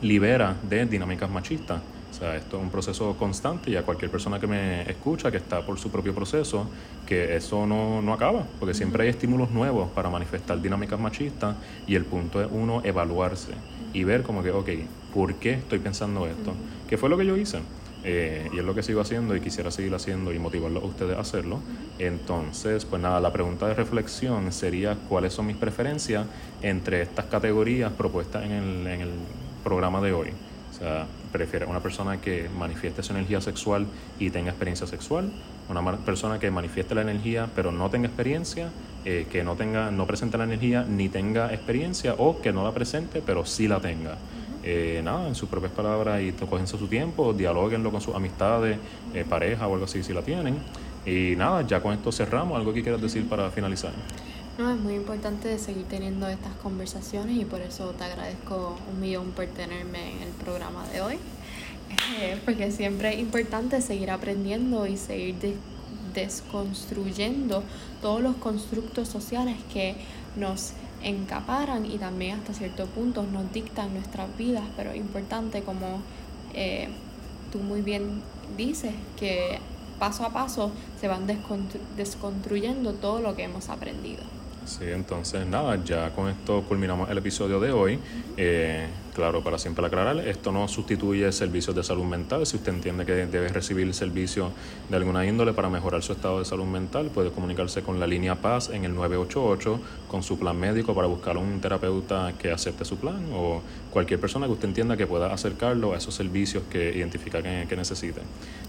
libera 0.00 0.56
de 0.68 0.86
dinámicas 0.86 1.30
machistas. 1.30 1.80
O 2.10 2.14
sea, 2.14 2.36
esto 2.36 2.58
es 2.58 2.62
un 2.62 2.70
proceso 2.70 3.16
constante 3.16 3.70
y 3.70 3.76
a 3.76 3.82
cualquier 3.82 4.10
persona 4.10 4.38
que 4.38 4.46
me 4.46 4.82
escucha, 4.82 5.30
que 5.30 5.38
está 5.38 5.64
por 5.64 5.78
su 5.78 5.90
propio 5.90 6.14
proceso, 6.14 6.66
que 7.06 7.36
eso 7.36 7.66
no, 7.66 8.02
no 8.02 8.12
acaba, 8.12 8.44
porque 8.58 8.74
siempre 8.74 9.04
hay 9.04 9.08
estímulos 9.08 9.50
nuevos 9.50 9.88
para 9.90 10.10
manifestar 10.10 10.60
dinámicas 10.60 11.00
machistas 11.00 11.56
y 11.86 11.94
el 11.94 12.04
punto 12.04 12.42
es 12.42 12.48
uno 12.50 12.82
evaluarse 12.84 13.52
y 13.94 14.04
ver 14.04 14.22
como 14.22 14.42
que, 14.42 14.50
ok, 14.50 14.68
¿por 15.14 15.36
qué 15.36 15.54
estoy 15.54 15.78
pensando 15.78 16.26
esto? 16.26 16.54
¿Qué 16.86 16.98
fue 16.98 17.08
lo 17.08 17.16
que 17.16 17.24
yo 17.24 17.36
hice? 17.36 17.60
Eh, 18.04 18.50
y 18.52 18.58
es 18.58 18.64
lo 18.64 18.74
que 18.74 18.82
sigo 18.82 19.00
haciendo 19.00 19.36
y 19.36 19.40
quisiera 19.40 19.70
seguir 19.70 19.94
haciendo 19.94 20.32
y 20.32 20.38
motivarlos 20.38 20.82
a 20.82 20.86
ustedes 20.86 21.16
a 21.16 21.20
hacerlo. 21.20 21.60
Entonces, 21.98 22.84
pues 22.84 23.00
nada, 23.00 23.20
la 23.20 23.32
pregunta 23.32 23.68
de 23.68 23.74
reflexión 23.74 24.52
sería 24.52 24.96
cuáles 25.08 25.32
son 25.32 25.46
mis 25.46 25.56
preferencias 25.56 26.26
entre 26.62 27.02
estas 27.02 27.26
categorías 27.26 27.92
propuestas 27.92 28.44
en 28.44 28.52
el, 28.52 28.86
en 28.86 29.00
el 29.02 29.10
programa 29.62 30.00
de 30.00 30.12
hoy. 30.12 30.28
O 30.72 30.78
sea, 30.78 31.06
prefiere 31.30 31.66
una 31.66 31.80
persona 31.80 32.20
que 32.20 32.48
manifieste 32.58 33.02
su 33.02 33.12
energía 33.12 33.40
sexual 33.40 33.86
y 34.18 34.30
tenga 34.30 34.50
experiencia 34.50 34.86
sexual, 34.86 35.30
una 35.68 35.96
persona 35.98 36.38
que 36.38 36.50
manifieste 36.50 36.94
la 36.94 37.02
energía 37.02 37.48
pero 37.54 37.72
no 37.72 37.88
tenga 37.90 38.08
experiencia, 38.08 38.70
eh, 39.04 39.26
que 39.30 39.44
no 39.44 39.54
tenga, 39.54 39.90
no 39.90 40.06
presente 40.06 40.38
la 40.38 40.44
energía 40.44 40.84
ni 40.88 41.08
tenga 41.08 41.52
experiencia 41.52 42.14
o 42.18 42.40
que 42.40 42.52
no 42.52 42.64
la 42.64 42.72
presente 42.72 43.22
pero 43.24 43.44
sí 43.46 43.68
la 43.68 43.80
tenga. 43.80 44.18
Eh, 44.62 45.00
nada, 45.02 45.26
en 45.26 45.34
sus 45.34 45.48
propias 45.48 45.72
palabras 45.72 46.22
y 46.22 46.32
cogense 46.32 46.78
su 46.78 46.86
tiempo, 46.86 47.32
dialoguenlo 47.32 47.90
con 47.90 48.00
sus 48.00 48.14
amistades, 48.14 48.78
eh, 49.12 49.24
pareja 49.28 49.66
o 49.66 49.72
algo 49.74 49.86
así 49.86 50.02
si 50.02 50.12
la 50.12 50.22
tienen. 50.22 50.58
Y 51.04 51.34
nada, 51.36 51.62
ya 51.66 51.80
con 51.80 51.92
esto 51.92 52.12
cerramos. 52.12 52.56
¿Algo 52.56 52.72
que 52.72 52.82
quieras 52.82 53.02
decir 53.02 53.28
para 53.28 53.50
finalizar? 53.50 53.92
No, 54.58 54.70
es 54.70 54.78
muy 54.78 54.94
importante 54.94 55.58
seguir 55.58 55.84
teniendo 55.84 56.28
estas 56.28 56.54
conversaciones 56.62 57.36
y 57.36 57.44
por 57.44 57.60
eso 57.60 57.90
te 57.90 58.04
agradezco 58.04 58.76
un 58.92 59.00
millón 59.00 59.30
por 59.32 59.46
tenerme 59.46 60.12
en 60.12 60.22
el 60.22 60.28
programa 60.44 60.86
de 60.92 61.00
hoy. 61.00 61.18
Eh, 62.20 62.38
porque 62.44 62.70
siempre 62.70 63.14
es 63.14 63.18
importante 63.18 63.80
seguir 63.80 64.10
aprendiendo 64.10 64.86
y 64.86 64.96
seguir 64.96 65.34
desconstruyendo 66.14 67.62
todos 68.00 68.20
los 68.20 68.36
constructos 68.36 69.08
sociales 69.08 69.56
que 69.72 69.96
nos 70.36 70.72
encaparan 71.04 71.86
y 71.86 71.98
también 71.98 72.38
hasta 72.38 72.54
cierto 72.54 72.86
punto 72.86 73.22
nos 73.22 73.52
dictan 73.52 73.94
nuestras 73.94 74.36
vidas, 74.36 74.64
pero 74.76 74.90
es 74.90 74.96
importante 74.96 75.62
como 75.62 76.00
eh, 76.54 76.88
tú 77.50 77.58
muy 77.58 77.82
bien 77.82 78.22
dices 78.56 78.94
que 79.18 79.58
paso 79.98 80.24
a 80.24 80.30
paso 80.30 80.72
se 81.00 81.08
van 81.08 81.26
desconstruyendo 81.96 82.92
todo 82.94 83.20
lo 83.20 83.36
que 83.36 83.44
hemos 83.44 83.68
aprendido. 83.68 84.22
Sí, 84.64 84.84
entonces 84.86 85.44
nada, 85.44 85.82
ya 85.84 86.10
con 86.10 86.28
esto 86.28 86.62
culminamos 86.68 87.10
el 87.10 87.18
episodio 87.18 87.58
de 87.58 87.72
hoy. 87.72 87.98
Eh, 88.36 88.86
claro, 89.12 89.42
para 89.42 89.58
siempre 89.58 89.84
aclarar, 89.84 90.16
esto 90.20 90.52
no 90.52 90.68
sustituye 90.68 91.30
servicios 91.32 91.74
de 91.74 91.82
salud 91.82 92.04
mental. 92.04 92.46
Si 92.46 92.56
usted 92.56 92.72
entiende 92.72 93.04
que 93.04 93.12
debe 93.12 93.48
recibir 93.48 93.92
servicio 93.92 94.50
de 94.88 94.96
alguna 94.96 95.26
índole 95.26 95.52
para 95.52 95.68
mejorar 95.68 96.02
su 96.02 96.12
estado 96.12 96.38
de 96.38 96.44
salud 96.44 96.64
mental, 96.64 97.10
puede 97.12 97.30
comunicarse 97.30 97.82
con 97.82 97.98
la 97.98 98.06
línea 98.06 98.36
Paz 98.36 98.70
en 98.70 98.84
el 98.84 98.94
988 98.94 99.80
con 100.08 100.22
su 100.22 100.38
plan 100.38 100.58
médico 100.58 100.94
para 100.94 101.08
buscar 101.08 101.36
un 101.36 101.60
terapeuta 101.60 102.32
que 102.38 102.52
acepte 102.52 102.84
su 102.84 102.98
plan 102.98 103.20
o 103.34 103.62
cualquier 103.90 104.20
persona 104.20 104.46
que 104.46 104.52
usted 104.52 104.68
entienda 104.68 104.96
que 104.96 105.06
pueda 105.06 105.32
acercarlo 105.32 105.92
a 105.92 105.96
esos 105.96 106.14
servicios 106.14 106.62
que 106.70 106.96
identifica 106.96 107.42
que, 107.42 107.66
que 107.68 107.76
necesite. 107.76 108.20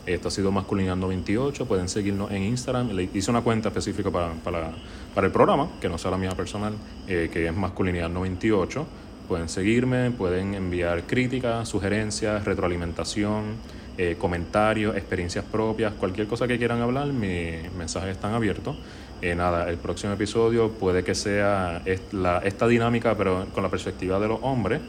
Esto 0.06 0.28
ha 0.28 0.32
sido 0.32 0.52
Masculinando 0.52 1.08
28. 1.08 1.66
Pueden 1.66 1.88
seguirnos 1.88 2.32
en 2.32 2.44
Instagram. 2.44 2.90
Le 2.92 3.10
hice 3.14 3.32
una 3.32 3.42
cuenta 3.42 3.70
específica 3.70 4.12
para, 4.12 4.34
para, 4.34 4.74
para 5.16 5.28
el 5.28 5.32
programa, 5.32 5.70
que 5.84 5.90
no 5.90 5.98
sea 5.98 6.12
la 6.12 6.18
mía 6.18 6.32
personal, 6.32 6.74
eh, 7.10 7.30
que 7.32 7.46
es 7.46 7.54
Masculinidad 7.54 8.08
98. 8.08 8.86
Pueden 9.28 9.50
seguirme, 9.50 10.12
pueden 10.12 10.54
enviar 10.54 11.04
críticas, 11.04 11.68
sugerencias, 11.68 12.46
retroalimentación, 12.46 13.56
eh, 13.98 14.16
comentarios, 14.18 14.96
experiencias 14.96 15.44
propias, 15.44 15.92
cualquier 15.96 16.28
cosa 16.28 16.48
que 16.48 16.58
quieran 16.58 16.82
hablar, 16.82 17.08
mis 17.08 17.70
mensajes 17.74 18.12
están 18.12 18.34
abiertos. 18.34 18.78
Eh, 19.22 19.36
nada, 19.36 19.70
el 19.70 19.76
próximo 19.76 20.14
episodio 20.14 20.72
puede 20.72 21.04
que 21.04 21.16
sea 21.16 21.82
esta, 21.84 22.40
esta 22.40 22.66
dinámica, 22.66 23.18
pero 23.18 23.48
con 23.54 23.62
la 23.62 23.70
perspectiva 23.70 24.18
de 24.22 24.30
los 24.30 24.40
hombres. 24.42 24.80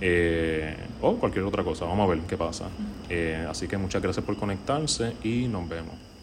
Eh, 0.00 0.76
o 1.00 1.16
cualquier 1.16 1.44
otra 1.44 1.64
cosa. 1.64 1.84
Vamos 1.84 2.08
a 2.08 2.14
ver 2.14 2.24
qué 2.28 2.36
pasa. 2.36 2.66
Eh, 3.08 3.44
así 3.48 3.66
que 3.66 3.76
muchas 3.76 4.00
gracias 4.00 4.24
por 4.24 4.36
conectarse 4.36 5.14
y 5.24 5.48
nos 5.48 5.68
vemos. 5.68 6.13